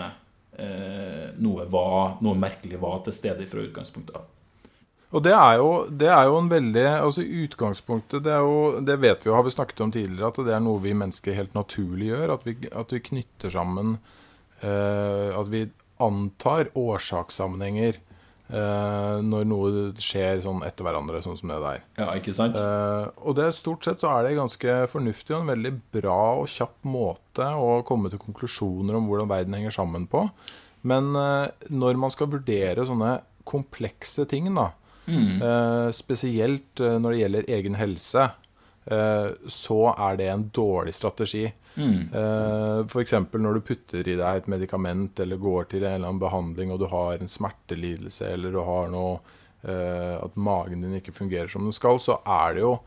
[0.58, 4.16] eh, noe, var, noe merkelig var til stede fra utgangspunktet.
[4.16, 4.28] av.
[5.10, 9.24] Og det er, jo, det er jo en veldig Altså utgangspunktet, det, jo, det vet
[9.26, 12.12] vi jo, har vi snakket om tidligere, at det er noe vi mennesker helt naturlig
[12.12, 12.36] gjør.
[12.36, 13.98] At vi, at vi knytter sammen
[14.62, 15.66] eh, At vi
[16.00, 21.82] antar årsakssammenhenger eh, når noe skjer sånn etter hverandre, sånn som det der.
[22.00, 22.56] Ja, ikke sant?
[22.56, 26.48] Eh, og det stort sett så er det ganske fornuftig og en veldig bra og
[26.54, 30.28] kjapp måte å komme til konklusjoner om hvordan verden henger sammen på.
[30.88, 33.18] Men eh, når man skal vurdere sånne
[33.50, 34.70] komplekse ting, da,
[35.10, 38.30] eh, spesielt eh, når det gjelder egen helse,
[38.86, 41.46] eh, så er det en dårlig strategi.
[41.80, 43.14] Eh, F.eks.
[43.34, 46.80] når du putter i deg et medikament eller går til en eller annen behandling og
[46.82, 49.20] du har en smertelidelse eller du har noe
[49.60, 52.78] at magen din ikke fungerer som den skal, så er det jo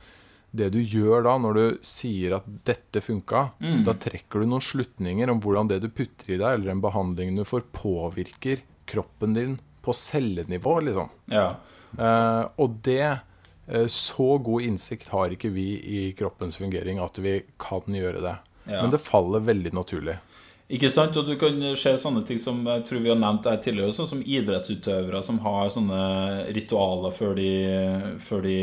[0.57, 3.43] det du gjør da, når du sier at 'dette funka',
[3.85, 7.37] da trekker du noen slutninger om hvordan det du putter i deg, eller den behandlingen
[7.37, 11.09] du får, påvirker kroppen din på cellenivå, liksom.
[11.33, 11.57] Ja.
[11.99, 17.41] Eh, og det eh, Så god innsikt har ikke vi i kroppens fungering at vi
[17.61, 18.37] kan gjøre det.
[18.69, 18.83] Ja.
[18.83, 20.19] Men det faller veldig naturlig.
[20.73, 21.17] Ikke sant?
[21.21, 24.09] Og du kan se sånne ting som jeg tror vi har nevnt her tidligere, sånn
[24.09, 26.03] som idrettsutøvere som har sånne
[26.57, 27.51] ritualer før de,
[28.25, 28.59] før de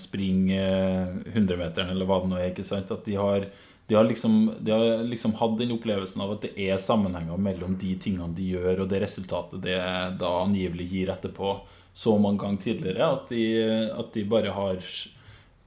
[0.00, 2.52] springer 100-meteren, eller hva det nå er.
[2.54, 2.92] ikke sant?
[2.94, 3.50] At de har
[3.86, 7.76] de har, liksom, de har liksom hatt den opplevelsen av at det er sammenhenger mellom
[7.78, 9.76] de tingene de gjør, og det resultatet det
[10.18, 11.52] da angivelig gir etterpå,
[11.96, 13.44] så mange ganger tidligere at de,
[13.96, 14.90] at de bare har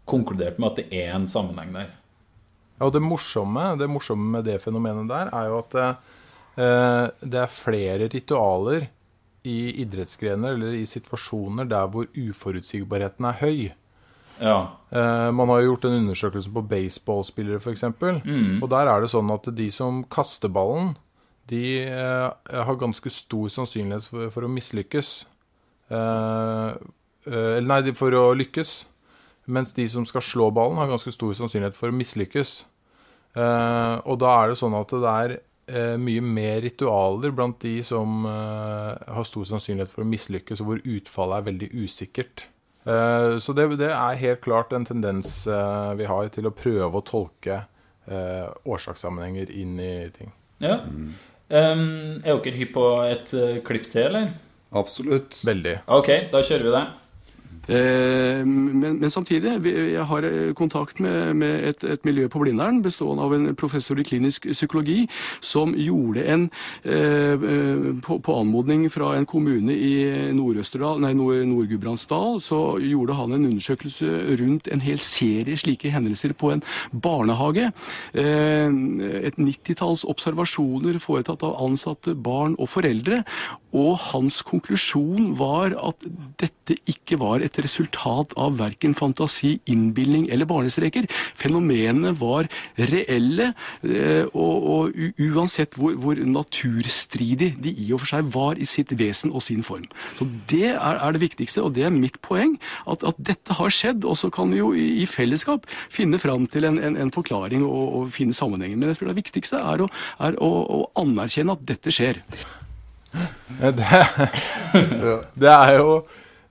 [0.09, 1.89] konkludert med at det er en sammenheng der.
[2.77, 5.89] Ja, og det morsomme, det morsomme med det fenomenet der er jo at det,
[7.33, 8.87] det er flere ritualer
[9.47, 13.61] i idrettsgrener eller i situasjoner der hvor uforutsigbarheten er høy.
[14.39, 14.59] Ja.
[14.89, 17.85] Eh, man har jo gjort en undersøkelse på baseballspillere, f.eks.
[18.23, 18.61] Mm.
[18.63, 20.95] Og der er det sånn at de som kaster ballen,
[21.51, 25.23] de eh, har ganske stor sannsynlighet for å mislykkes.
[25.89, 26.69] Eh,
[27.27, 28.73] eh, eller nei, for å lykkes.
[29.49, 32.53] Mens de som skal slå ballen, har ganske stor sannsynlighet for å mislykkes.
[33.37, 35.39] Eh, og da er det sånn at det er
[36.01, 41.37] mye mer ritualer blant de som har stor sannsynlighet for å mislykkes, og hvor utfallet
[41.37, 42.47] er veldig usikkert.
[42.89, 47.05] Eh, så det, det, er helt klart en tendens vi har til å prøve å
[47.05, 47.59] tolke
[48.09, 50.33] eh, årsakssammenhenger inn i ting.
[50.57, 50.79] Ja.
[50.89, 51.13] Mm.
[51.49, 51.85] Um,
[52.25, 53.29] er dere hypp på et
[53.69, 54.33] klipp til, eller?
[54.71, 55.39] Absolutt.
[55.45, 55.79] Veldig.
[55.87, 56.83] Ok, da kjører vi det.
[57.69, 59.51] Eh, men, men, samtidig,
[59.93, 63.99] jeg har eh, kontakt med, med et, et, miljø på Blindern bestående av en professor
[64.01, 65.03] i klinisk psykologi
[65.45, 66.47] som gjorde en
[66.81, 67.45] eh,
[68.01, 69.93] på, på, anmodning fra en kommune i
[70.33, 74.09] Nord-Østerdal, nei, Nord-Gudbrandsdal, så gjorde han en undersøkelse
[74.41, 77.69] rundt en hel serie slike hendelser på en barnehage.
[78.13, 83.21] Et nittitalls observasjoner foretatt av ansatte, barn og foreldre.
[83.77, 86.05] Og hans konklusjon var at
[86.41, 91.07] dette ikke var et resultat av verken fantasi, innbilning eller barnestreker.
[91.39, 93.51] Fenomenene var reelle,
[93.83, 98.91] eh, og, og uansett hvor, hvor, naturstridig de i og for seg var i sitt
[98.99, 99.87] vesen og sin form.
[100.17, 102.57] Så Det er, er det viktigste, og det er mitt poeng.
[102.89, 106.47] At, at, dette har skjedd, og så kan vi jo i, i fellesskap finne fram
[106.47, 108.79] til en, en, en forklaring og, og, finne sammenhengen.
[108.79, 109.89] Men jeg tror det viktigste er å,
[110.25, 112.23] er å, å anerkjenne at dette skjer.
[113.09, 113.85] Det,
[115.41, 115.93] det er jo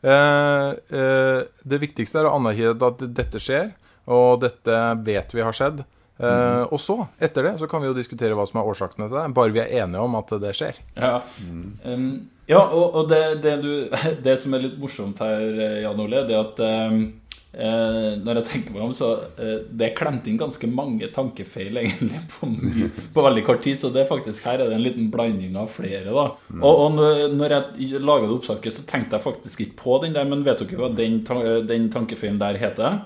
[0.03, 3.73] Det viktigste er å anerkjenne at dette skjer,
[4.09, 5.83] og dette vet vi har skjedd.
[6.19, 9.15] Eh, og så, etter det, så kan vi jo diskutere hva som er årsakene til
[9.15, 9.29] det.
[9.37, 10.81] Bare vi er enige om at det skjer.
[10.99, 12.11] Ja, um,
[12.51, 13.73] ja og, og det, det, du,
[14.27, 15.47] det, som er litt morsomt her,
[15.85, 17.05] Jan Ole, det er at um,
[17.49, 19.07] Eh, når jeg tenker meg om, så
[19.41, 23.79] eh, det er klemt inn ganske mange tankefeil egentlig på, mye, på, veldig kort tid.
[23.81, 26.11] Så det er faktisk her er det en liten blanding av flere.
[26.13, 26.61] da mm.
[26.61, 30.29] Og, og når jeg laga det oppsaket, så tenkte jeg faktisk ikke på den der.
[30.29, 31.23] Men vet dere hva den,
[31.69, 33.03] den tankefeilen der heter?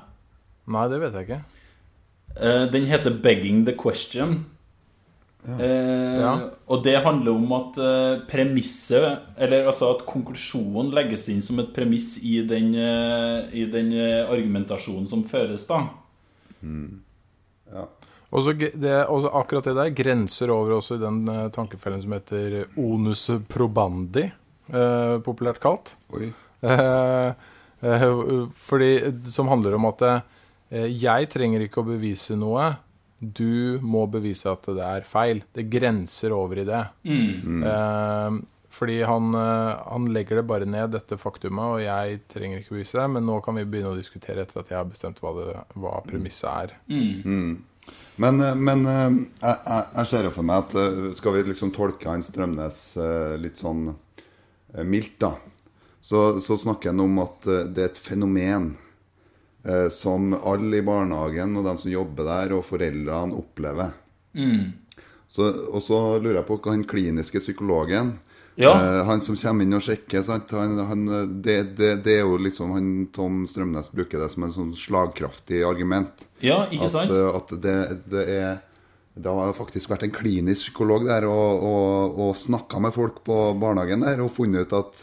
[0.72, 1.42] Nei, det vet jeg ikke.
[2.36, 4.42] Eh, den heter 'Begging the Question'.
[5.42, 6.32] Eh, ja.
[6.70, 11.72] Og det handler om at eh, premisset, eller altså at konklusjonen legges inn som et
[11.74, 15.80] premiss i den, eh, i den eh, argumentasjonen som føres, da.
[16.62, 17.02] Mm.
[17.72, 17.88] Ja.
[18.32, 18.54] Og så
[19.34, 24.22] akkurat det der grenser over også i den tankefellen som heter onus probandi,
[25.26, 25.92] populært kalt.
[28.70, 28.88] Fordi,
[29.34, 30.06] som handler om at
[30.88, 32.70] jeg trenger ikke å bevise noe.
[33.22, 35.44] Du må bevise at det er feil.
[35.54, 36.82] Det grenser over i det.
[37.06, 37.62] Mm.
[37.70, 38.38] Eh,
[38.72, 42.98] fordi han, eh, han, legger det bare ned, dette faktumet, og jeg trenger ikke bevise
[42.98, 43.06] det.
[43.14, 46.00] Men nå kan vi begynne å diskutere etter at jeg har bestemt hva, det, hva
[46.08, 46.74] premisset er.
[46.90, 47.22] Mm.
[47.22, 47.92] Mm.
[48.24, 52.26] Men, eh, men eh, jeg, jeg, ser for meg at skal vi liksom tolke han
[52.26, 52.82] Strømnes
[53.42, 53.90] litt sånn
[54.88, 55.36] mildt, da,
[56.02, 58.72] så, så snakker han om at det er et fenomen
[59.94, 63.92] som alle i barnehagen og de som jobber der, og foreldrene opplever.
[64.34, 64.72] Mm.
[65.32, 68.16] Så, og så lurer jeg på hva den kliniske psykologen
[68.54, 68.72] ja.
[68.72, 71.06] eh, Han som kommer inn og sjekker han, han,
[71.44, 75.62] det, det, det, er jo liksom han, Tom Strømnes bruker det som en sånn slagkraftig
[75.64, 76.26] argument.
[76.44, 77.12] Ja, ikke sant?
[77.12, 77.78] At, eh, at det,
[78.12, 78.52] det er
[79.12, 83.38] det har faktisk vært en klinisk psykolog der og, og, og snakka med folk på
[83.60, 85.02] barnehagen der og funnet ut at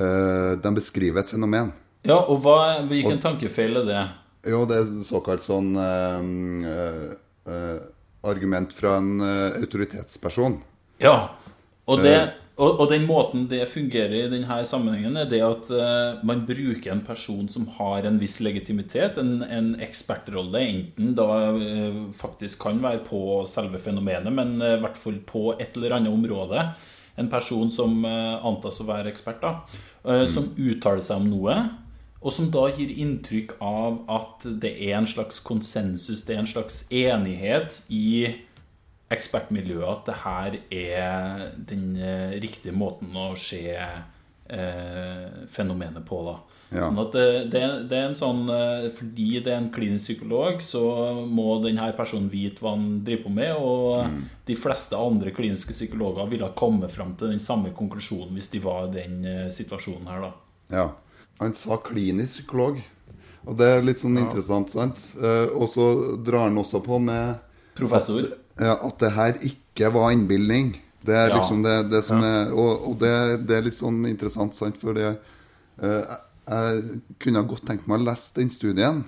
[0.00, 1.68] uh, de beskriver et fenomen.
[2.02, 4.02] Ja, og hva, hvilken og, tankefeil er det?
[4.50, 7.10] Jo, det er såkalt sånn eh,
[7.46, 7.80] eh,
[8.26, 10.58] argument fra en eh, autoritetsperson.
[11.02, 11.16] Ja,
[11.86, 12.16] og, det,
[12.56, 15.70] og, og, den måten det fungerer i denne sammenhengen, er det at
[16.26, 21.28] man bruker en person som har en viss legitimitet, en, en ekspertrolle, enten da
[22.18, 26.66] faktisk kan være på selve fenomenet, men i hvert fall på et eller annet område.
[27.18, 30.28] En person som antas å være ekspert, da, mm.
[30.30, 31.56] som uttaler seg om noe
[32.22, 36.46] og som da gir inntrykk av at det er en slags konsensus, det er en
[36.46, 38.34] slags enighet i
[39.12, 46.22] ekspertmiljøet at det her er den eh, riktige måten å se eh, fenomenet på.
[46.30, 46.38] da
[46.72, 46.86] Ja.
[46.88, 50.06] Sånn at det, det, er- det er en sånn eh, Fordi det er en klinisk
[50.06, 50.80] psykolog, så
[51.28, 53.52] må denne personen vite hva han driver på med.
[53.60, 54.22] Og Mm.
[54.46, 58.58] de fleste andre kliniske psykologer ville ha kommet fram til den samme konklusjonen hvis de
[58.64, 60.32] var i den eh, situasjonen her, da.
[60.72, 60.86] Ja.
[61.42, 62.80] Han sa klinisk psykolog.
[63.46, 64.98] Og det er litt sånn interessant, sant?
[65.18, 65.86] Eh, og så
[66.22, 67.40] drar han også på med
[67.74, 68.22] Professor.
[68.60, 70.76] ja, at det her ikke var innbilning.
[71.04, 71.38] Det er Ja.
[71.40, 74.76] liksom det, det som er Og, og det, det er litt sånn interessant, sant?
[74.78, 75.08] For det
[75.82, 79.04] eh, jeg, jeg kunne godt tenkt meg å lese den studien.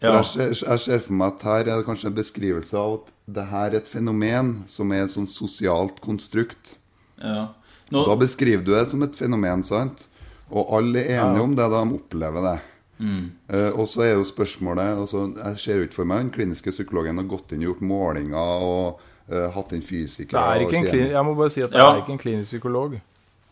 [0.00, 0.20] For Ja.
[0.20, 3.12] jeg, ser, jeg ser for meg at her er det kanskje en beskrivelse av at
[3.38, 6.76] det her er et fenomen som er et sånn sosialt konstrukt.
[7.16, 7.54] Ja.
[7.90, 10.06] Nå, Da beskriver du det som et fenomen, sant?
[10.50, 12.56] Og alle er enige om det, da de opplever det.
[12.98, 13.24] Mm.
[13.52, 16.72] Uh, og så er jo spørsmålet altså, Jeg ser jo ikke for meg den kliniske
[16.72, 20.44] psykologen har gått inn og gjort målinger og uh, hatt inn Det fysikere.
[20.56, 21.90] er jeg må bare si at det Ja.
[21.92, 22.96] er ikke en klinisk psykolog.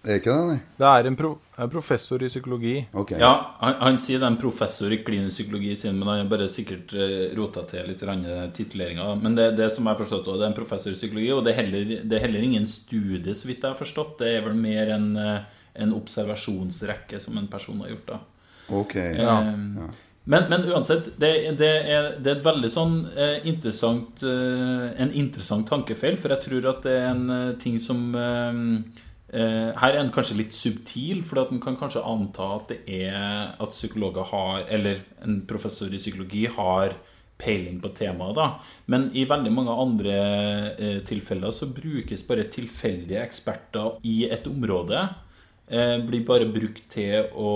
[0.05, 0.59] Er ikke det, nei?
[0.77, 2.75] Det er en, pro, en professor i psykologi.
[2.93, 3.19] Okay.
[3.21, 6.29] Ja, han, han sier det er en professor i klinisk psykologi, sin, men han har
[6.29, 8.05] bare sikkert uh, rota til litt
[8.57, 9.17] tituleringer.
[9.21, 11.55] Men det, det som jeg har forstått, det er en professor i psykologi, og det
[11.55, 14.19] er, heller, det er heller ingen studie, så vidt jeg har forstått.
[14.21, 18.07] Det er vel mer en, eh, en observasjonsrekke som en person har gjort.
[18.15, 18.19] da.
[18.81, 18.95] Ok.
[18.97, 19.39] Ja.
[19.43, 24.87] Eh, Men, men uansett, det, det, er, det er et veldig sånn eh, interessant eh,
[24.97, 28.57] En interessant tankefeil, for jeg tror at det er en eh, ting som eh,
[29.37, 32.79] eh, Her er den kanskje litt subtil, for at en kan kanskje anta at det
[33.05, 36.97] er at psykologer har Eller en professor i psykologi har
[37.37, 38.49] peiling på temaet, da.
[38.87, 40.17] Men i veldig mange andre
[40.79, 45.03] eh, tilfeller så brukes bare tilfeldige eksperter i et område.
[45.69, 47.51] Eh, blir bare brukt til å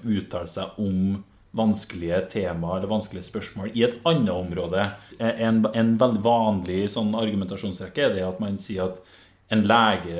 [0.00, 1.22] uttale seg om
[1.54, 4.86] vanskelige temaer eller vanskelige spørsmål i et annet område.
[5.18, 8.98] Eh, En, en veldig vanlig sånn argumentasjonsrekke er det at man sier at
[9.52, 10.16] en lege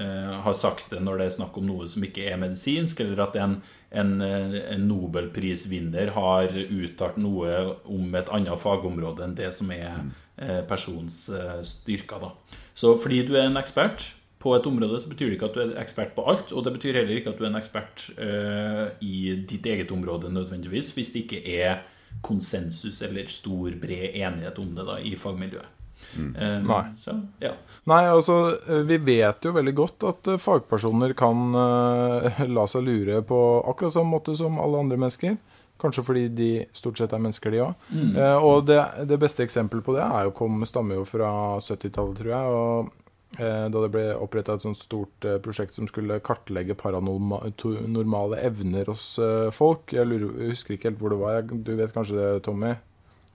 [0.00, 3.26] eh, har sagt det når det er snakk om noe som ikke er medisinsk, eller
[3.28, 3.60] at en,
[3.92, 9.92] en, en nobelprisvinner har uttalt noe om et annet fagområde enn det som er
[10.40, 12.24] eh, persons eh, styrker.
[12.24, 12.60] Da.
[12.74, 14.08] Så fordi du er en ekspert
[14.46, 16.54] på et område, så betyr det ikke at du er ekspert på alt.
[16.54, 20.30] Og det betyr heller ikke at du er en ekspert uh, i ditt eget område
[20.32, 21.80] nødvendigvis, hvis det ikke er
[22.24, 25.72] konsensus eller stor, bred enighet om det da, i fagmiljøet.
[26.16, 26.82] Eh, Nei.
[27.00, 27.54] Så, ja.
[27.88, 28.34] Nei, altså,
[28.68, 33.96] eh, vi vet jo veldig godt at fagpersoner kan uh, la seg lure på akkurat
[33.96, 35.38] samme måte som alle andre mennesker.
[35.80, 37.88] Kanskje fordi de stort sett er mennesker, de òg.
[37.92, 38.78] Eh, og det,
[39.08, 41.30] det beste eksempelet på det er jo, kom, stammer jo fra
[41.60, 42.54] 70-tallet, tror jeg.
[42.60, 42.94] og
[43.36, 49.18] Da det ble oppretta et sånt stort eh, prosjekt som skulle kartlegge paranormale evner hos
[49.22, 49.92] eh, folk.
[49.92, 51.42] Jeg, lurer, jeg husker ikke helt hvor det var.
[51.46, 52.74] Du vet kanskje det, Tommy?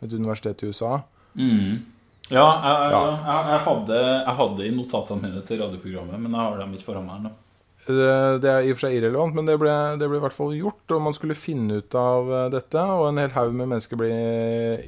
[0.02, 1.02] Et universitet i USA.
[1.38, 1.84] Mm.
[2.32, 3.04] Ja, jeg, jeg, Ja.
[3.12, 6.88] jeg, jeg, hadde, jeg hadde i notatene mine til radioprogrammet, men jeg har dem ikke
[6.90, 7.32] foran meg ennå.
[7.32, 7.38] nå.
[7.82, 10.52] Det, er i og for seg irrelevant, men det ble, det ble i hvert fall
[10.54, 10.84] gjort.
[10.94, 14.12] Og man skulle finne ut av eh, dette, og en hel haug med mennesker ble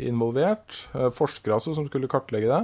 [0.09, 0.83] involvert.
[0.93, 2.61] eh, Forskere altså, som skulle kartlegge det.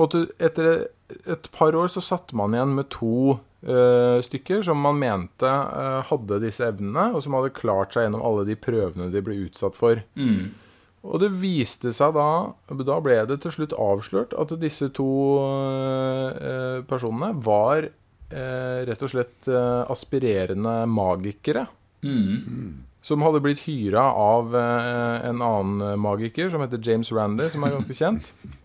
[0.00, 0.88] Og etter
[1.30, 6.00] et par år så satte man igjen med to uh, stykker som man mente uh,
[6.08, 9.78] hadde disse evnene, og som hadde klart seg gjennom alle de prøvene de ble utsatt
[9.78, 10.02] for.
[10.18, 10.52] Mm.
[11.00, 15.08] Og det viste seg da Da ble det til slutt avslørt at disse to
[15.40, 17.88] uh, personene var
[18.30, 19.48] rett og slett
[19.90, 21.64] aspirerende magikere.
[22.06, 22.84] Mm.
[23.02, 27.96] Som hadde blitt hyra av en annen magiker som heter James Randy, som er ganske
[27.98, 28.30] kjent.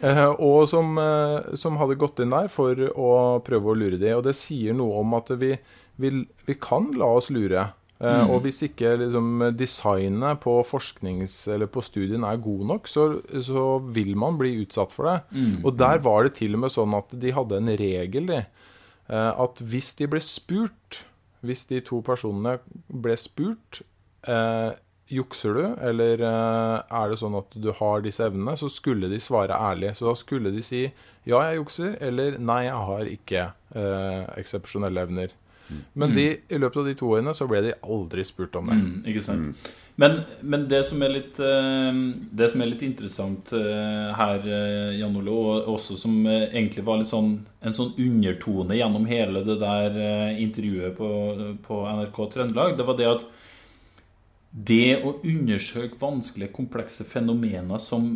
[0.00, 3.12] Eh, og som, eh, som hadde gått inn der for å
[3.44, 4.18] prøve å lure dem.
[4.18, 5.54] Og det sier noe om at vi,
[6.00, 6.12] vi,
[6.46, 7.72] vi kan la oss lure.
[8.04, 8.28] Mm.
[8.34, 13.04] Og hvis ikke liksom, designet på forsknings- eller på studien er god nok, så,
[13.40, 15.42] så vil man bli utsatt for det.
[15.64, 18.40] Og der var det til og med sånn at de hadde en regel, de.
[19.08, 21.04] eh, At hvis de ble spurt,
[21.44, 23.80] hvis de to personene ble spurt
[24.26, 24.72] eh,
[25.14, 28.56] Jukser du, eller eh, er det sånn at du har disse evnene?
[28.58, 29.92] Så skulle de svare ærlig.
[29.98, 30.84] Så da skulle de si
[31.24, 33.46] ja, jeg jukser, eller nei, jeg har ikke
[33.76, 35.32] eh, eksepsjonelle evner.
[35.96, 38.76] Men de, i løpet av de to årene så ble de aldri spurt om det.
[38.76, 39.70] Mm, ikke sant?
[39.96, 42.00] Men, men det, som er litt, eh,
[42.36, 44.44] det som er litt interessant eh, her,
[44.98, 49.56] Jan Ole, og også som egentlig var litt sånn, en sånn undertone gjennom hele det
[49.62, 49.96] der
[50.42, 51.08] intervjuet på,
[51.64, 53.26] på NRK Trøndelag, det var det at
[54.54, 58.12] det å undersøke vanskelige, komplekse fenomener som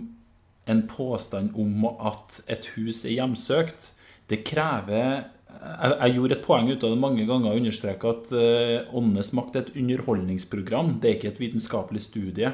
[0.68, 3.90] en påstand om at et hus er hjemsøkt,
[4.30, 8.96] det krever jeg, gjorde et poeng ut av det mange ganger og understreka at uh,
[8.96, 10.98] Åndenes makt er et underholdningsprogram.
[11.00, 12.52] Det er ikke et vitenskapelig studie.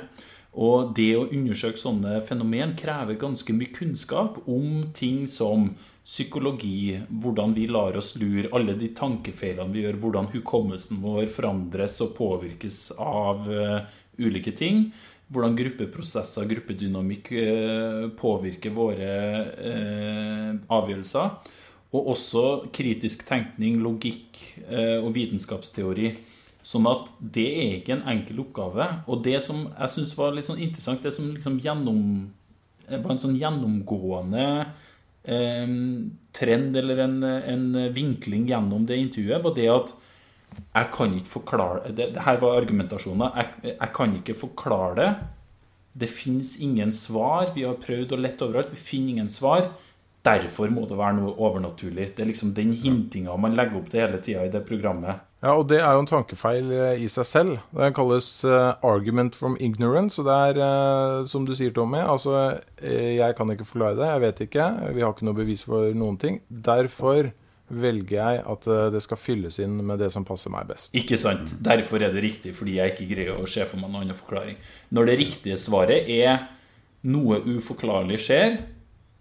[0.55, 5.73] Og det å undersøke sånne fenomen krever ganske mye kunnskap om ting som
[6.05, 11.97] psykologi, hvordan vi lar oss lure, alle de tankefeilene vi gjør, hvordan hukommelsen vår forandres
[12.05, 13.81] og påvirkes av uh,
[14.21, 14.91] ulike ting.
[15.33, 19.11] Hvordan gruppeprosesser, gruppedynamikk uh, påvirker våre
[19.57, 21.35] uh, avgjørelser.
[21.95, 22.45] Og også
[22.75, 26.09] kritisk tenkning, logikk og vitenskapsteori.
[26.65, 28.87] Sånn at det er ikke en enkel oppgave.
[29.07, 32.01] Og det som jeg syns var litt sånn interessant, det som liksom gjennom,
[32.89, 34.84] var en sånn gjennomgående eh,
[35.25, 39.93] trend eller en, en, vinkling gjennom det intervjuet, var det at
[40.59, 43.31] jeg kan ikke forklare det, her var argumentasjonen.
[43.33, 45.09] Jeg, jeg kan ikke forklare det.
[46.05, 47.55] Det fins ingen svar.
[47.55, 48.75] Vi har prøvd og lett overalt.
[48.75, 49.71] Vi finner ingen svar.
[50.25, 52.15] Derfor må det være noe overnaturlig.
[52.17, 55.21] Det er liksom den hintinga man legger opp til hele tida i det programmet.
[55.45, 57.59] Ja, og det er jo en tankefeil eh, i seg selv.
[57.77, 60.17] Det kalles uh, 'argument from ignorance'.
[60.23, 64.09] Og det er, uh, som du sier, Tommy, altså Jeg kan ikke forklare det.
[64.09, 64.69] Jeg vet ikke.
[64.97, 66.41] Vi har ikke noe bevis for noen ting.
[66.49, 67.33] Derfor
[67.69, 70.93] velger jeg at det skal fylles inn med det som passer meg best.
[70.97, 71.53] Ikke sant.
[71.65, 74.57] Derfor er det riktig, fordi jeg ikke greier å se for meg noen annen forklaring.
[74.93, 76.45] Når det riktige svaret er
[77.09, 78.59] noe uforklarlig skjer,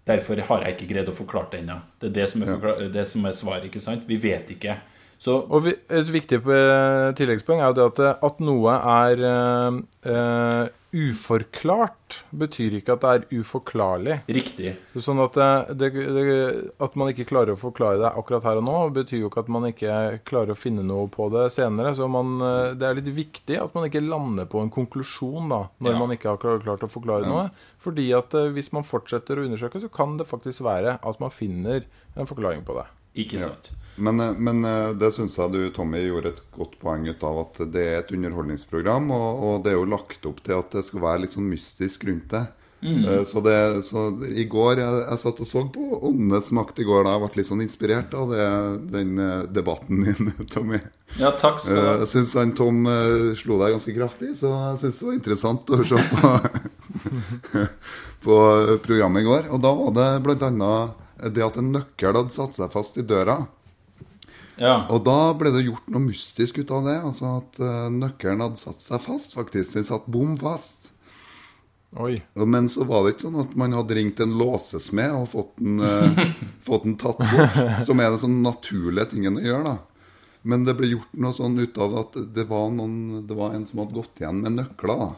[0.04, 1.78] Derfor har jeg ikke greid å forklare det ennå.
[2.00, 3.68] Det er det som er, det som er svaret.
[3.70, 4.04] ikke sant?
[4.08, 4.76] Vi vet ikke.
[5.18, 10.64] Så, og Et viktig eh, tilleggspoeng er jo det at, eh, at noe er uh,
[10.94, 14.18] uforklart, betyr ikke at det er uforklarlig.
[14.36, 14.74] Riktig.
[14.94, 15.38] Sånn at,
[15.74, 16.24] det, det,
[16.86, 19.50] at man ikke klarer å forklare det akkurat her og nå, betyr jo ikke at
[19.50, 19.96] man ikke
[20.28, 21.96] klarer å finne noe på det senere.
[21.98, 22.36] Så man,
[22.78, 26.02] det er litt viktig at man ikke lander på en konklusjon da, når ja.
[26.04, 27.32] man ikke har klart å forklare ja.
[27.32, 27.70] noe.
[27.82, 31.88] Fordi at hvis man fortsetter å undersøke, så kan det faktisk være at man finner
[32.14, 32.86] en forklaring på det.
[33.14, 33.70] Ikke sant.
[33.70, 33.80] Ja.
[33.96, 37.40] Men, eh, men, eh, det syns jeg du, Tommy, gjorde et godt poeng ut av
[37.44, 39.10] at det er et underholdningsprogram.
[39.14, 42.06] Og, og, det er jo lagt opp til at det skal være litt sånn mystisk
[42.08, 42.44] rundt det.
[42.84, 43.04] Mm.
[43.06, 43.56] Eh, så, det,
[43.86, 47.22] så i går Jeg, jeg satt og så på Åndenes makt i går da jeg
[47.22, 48.48] ble litt sånn inspirert av det,
[48.92, 49.14] den
[49.56, 50.82] debatten din, Tommy.
[51.16, 51.94] Ja, takk skal du ha.
[52.02, 52.82] Jeg syns Tom
[53.38, 56.34] slo deg ganske kraftig, så jeg syns det var interessant å se på,
[58.26, 58.38] på
[58.84, 59.48] programmet i går.
[59.54, 61.03] Og da var det blant annet
[61.34, 63.44] det at en nøkkel hadde satt seg fast i døra.
[64.60, 64.84] Ja.
[64.92, 66.96] Og da ble det gjort noe mystisk ut av det.
[67.02, 69.76] Altså at uh, nøkkelen hadde satt seg fast, faktisk.
[69.78, 70.90] Den satt bom fast.
[71.94, 72.18] Oi.
[72.34, 75.82] Men så var det ikke sånn at man hadde ringt en låsesmed og fått den,
[75.82, 76.22] uh,
[76.66, 77.58] fått den tatt bort.
[77.86, 79.76] Som er den sånn naturlige tingen å gjøre, da.
[80.44, 83.62] Men det ble gjort noe sånn ut av at det var, noen, det var en
[83.64, 85.14] som hadde gått igjen med nøkler.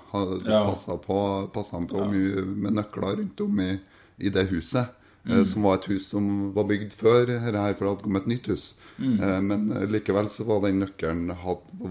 [0.47, 0.61] Ja.
[0.68, 1.16] Passa på,
[1.51, 2.05] på ja.
[2.12, 3.72] mye med nøkler rundt om i,
[4.22, 4.94] i det huset.
[5.27, 5.47] Eh, mm.
[5.47, 8.51] som var et hus som var bygd før her, for det hadde kommet et nytt
[8.53, 8.68] hus.
[8.99, 9.16] Mm.
[9.18, 11.33] Eh, men eh, likevel så var den nøkkelen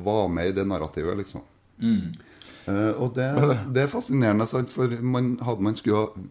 [0.05, 1.43] var med i det narrativet, liksom.
[1.75, 2.15] Mm.
[2.95, 3.25] og det,
[3.75, 4.71] det, er fascinerende, sant?
[4.71, 6.23] for man, hadde man skulle ha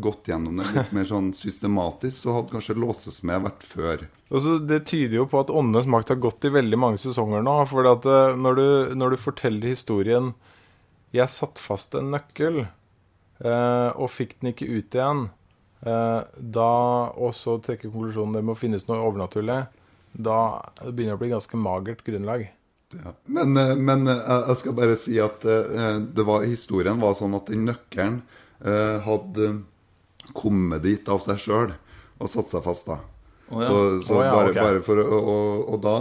[0.00, 4.06] gått gjennom det litt mer sånn systematisk, så hadde kanskje låsesmed vært før.
[4.32, 7.58] Altså, det tyder jo på at Åndenes makt har gått i veldig mange sesonger nå.
[7.68, 10.32] For når, du, når du forteller historien
[11.12, 12.64] 'Jeg satt fast en nøkkel'
[13.44, 15.28] og fikk den ikke ut igjen',
[15.82, 16.70] da
[17.14, 19.60] også trekke konklusjonen det må finnes noe overnaturlig,
[20.18, 20.38] da
[20.82, 22.48] begynner det å bli ganske magert grunnlag.
[22.90, 23.12] Ja.
[23.24, 27.68] Men, eh, men, eh, jeg skal bare si at var, historien var sånn at den
[27.68, 28.22] nøkkelen
[28.58, 29.52] hadde
[30.34, 31.76] kommet dit av seg sjøl
[32.18, 32.96] og satt seg fast da.
[33.52, 33.68] Oh, ja.
[33.68, 34.64] Så, så oh, ja, bare, okay.
[34.64, 35.92] bare, for Og, og da,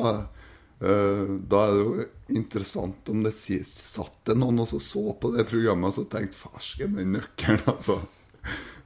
[0.81, 2.07] da er det jo
[2.39, 6.41] interessant om det satt det noen og så, så på det programmet og så tenkte
[6.41, 7.99] Farsken, den nøkkelen, altså.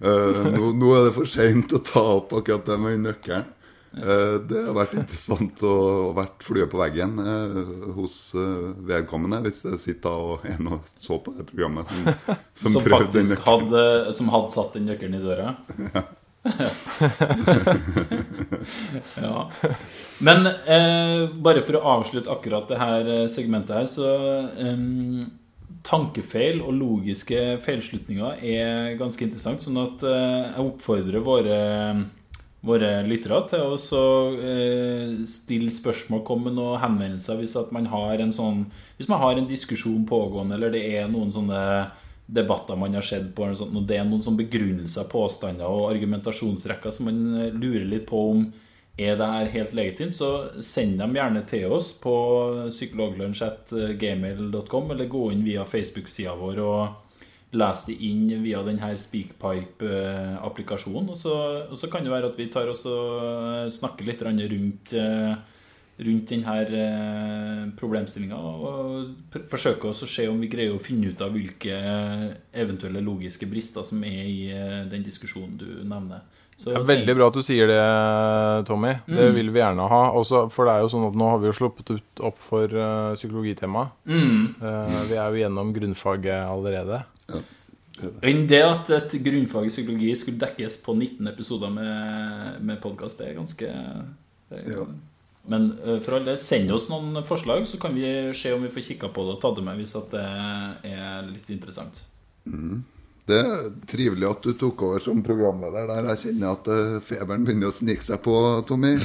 [0.02, 3.46] Uh, nå, nå, er det for seint å ta opp akkurat det med nøkkelen.
[3.92, 5.74] Uh, det har vært interessant å,
[6.08, 8.16] å vært flue på veggen uh, hos
[8.88, 11.98] vedkommende, hvis det sitter og en og så på det programmet som,
[12.64, 13.84] som, som faktisk hadde,
[14.18, 15.48] som hadde satt den nøkkelen i døra?
[15.92, 16.04] Ja.
[19.22, 19.44] ja.
[20.26, 20.48] Men
[21.46, 24.08] bare for å avslutte akkurat det her segmentet her, så
[24.58, 25.30] um,
[25.88, 29.64] tankefeil og logiske feilslutninger er ganske interessant.
[29.64, 31.58] Sånn at eh, jeg oppfordrer våre,
[32.66, 33.80] våre lyttere til å
[34.38, 38.66] eh, stille spørsmål, komme med noen henvendelser hvis man har en sånn
[38.98, 41.62] Hvis man har en diskusjon pågående, eller det er noen sånne
[42.32, 47.10] debatter man har sett på, og det er noen sånne begrunnelser, påstander og argumentasjonsrekker som
[47.10, 48.46] man lurer litt på om
[49.00, 52.16] er det her helt legitimt, så send dem gjerne til oss på
[52.70, 56.88] psykologlunsj.gmail.com, eller gå inn via Facebook-sida vår og
[57.52, 61.10] les det inn via denne Speakpipe-applikasjonen.
[61.12, 61.18] Og,
[61.72, 64.94] og, så kan det være at vi tar oss og snakker litt rundt,
[66.08, 68.38] rundt denne eh, problemstillinga.
[68.38, 68.56] Og
[69.52, 71.76] forsøker oss å se om vi greier å finne ut av hvilke
[72.52, 76.22] eventuelle logiske brister som er i eh, den diskusjonen du nevner.
[76.62, 78.92] Så, Det er veldig bra at du sier det, Tommy.
[79.08, 79.36] Det Mm.
[79.40, 80.02] vil vi gjerne ha.
[80.14, 82.70] Også, for det er jo sånn at nå har vi jo sluppet ut opp for
[82.78, 83.88] uh, psykologitema.
[84.06, 84.56] Mm.
[84.62, 87.02] Uh, vi er jo gjennom grunnfaget allerede.
[88.26, 93.20] Enn det at et grunnfag i psykologi skulle dekkes på 19 episoder med, med podkast,
[93.22, 93.68] det er ganske
[94.50, 94.86] det er, Ja.
[95.50, 98.06] Men eh, for all del, send oss noen forslag, så kan vi
[98.38, 100.26] se om vi får kikka på det og tatt det med hvis at det
[100.94, 101.98] er litt interessant.
[103.32, 106.10] Det er trivelig at du tok over som programleder der.
[106.12, 108.36] Jeg kjenner at eh, feberen begynner å snike seg på,
[108.70, 108.98] Tommy.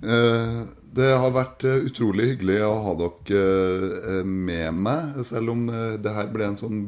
[0.00, 0.60] Eh,
[0.90, 5.66] Det har vært eh, utrolig hyggelig å ha dere med meg, selv om
[6.02, 6.80] det her ble en sånn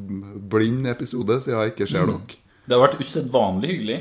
[0.50, 2.38] blind episode siden jeg ikke ser dere.
[2.66, 3.98] Det har vært usedvanlig hyggelig.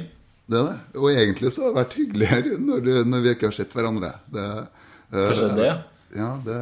[0.52, 0.78] Det er det.
[1.00, 4.12] Og egentlig så har det vært hyggeligere når, når vi ikke har sett hverandre.
[4.34, 4.48] Det,
[5.12, 5.70] Kanskje det?
[6.18, 6.58] Ja, det,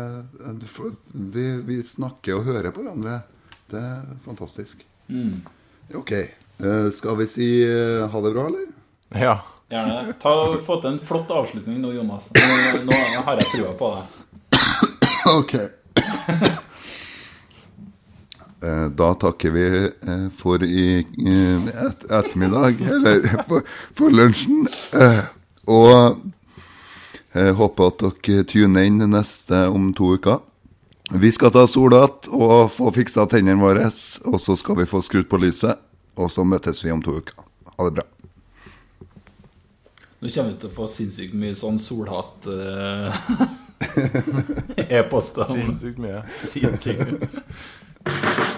[1.33, 3.21] vi, vi snakker og hører på hverandre.
[3.71, 4.83] Det er fantastisk.
[5.09, 5.39] Mm.
[5.95, 6.11] Ok.
[6.11, 8.67] Eh, skal vi si eh, ha det bra, eller?
[9.15, 9.39] Ja.
[9.69, 10.13] Gjerne.
[10.21, 10.31] Ta,
[10.65, 12.31] få til en flott avslutning nå, Jonas.
[12.33, 14.03] Nå, nå har jeg trua på deg.
[15.39, 15.53] Ok.
[18.61, 23.63] Eh, Da takker vi eh, for i eh, et, ettermiddag, eller for,
[23.95, 24.65] for lunsjen.
[24.91, 25.21] Eh,
[25.69, 26.19] Og
[27.37, 30.41] jeg håper at dere tuner inn neste om to uker.
[31.09, 33.87] Vi skal ta solhatt og få fiksa tennene våre,
[34.29, 35.81] og så skal vi få skrudd på lyset.
[36.19, 37.33] Og så møtes vi om to uker.
[37.77, 38.05] Ha det bra.
[40.19, 43.15] Nå kommer vi til å få sinnssykt mye sånn solhatt uh,
[44.85, 45.47] e-poster.
[45.49, 46.25] Sinnssykt mye.
[46.37, 48.57] Sinnssykt mye.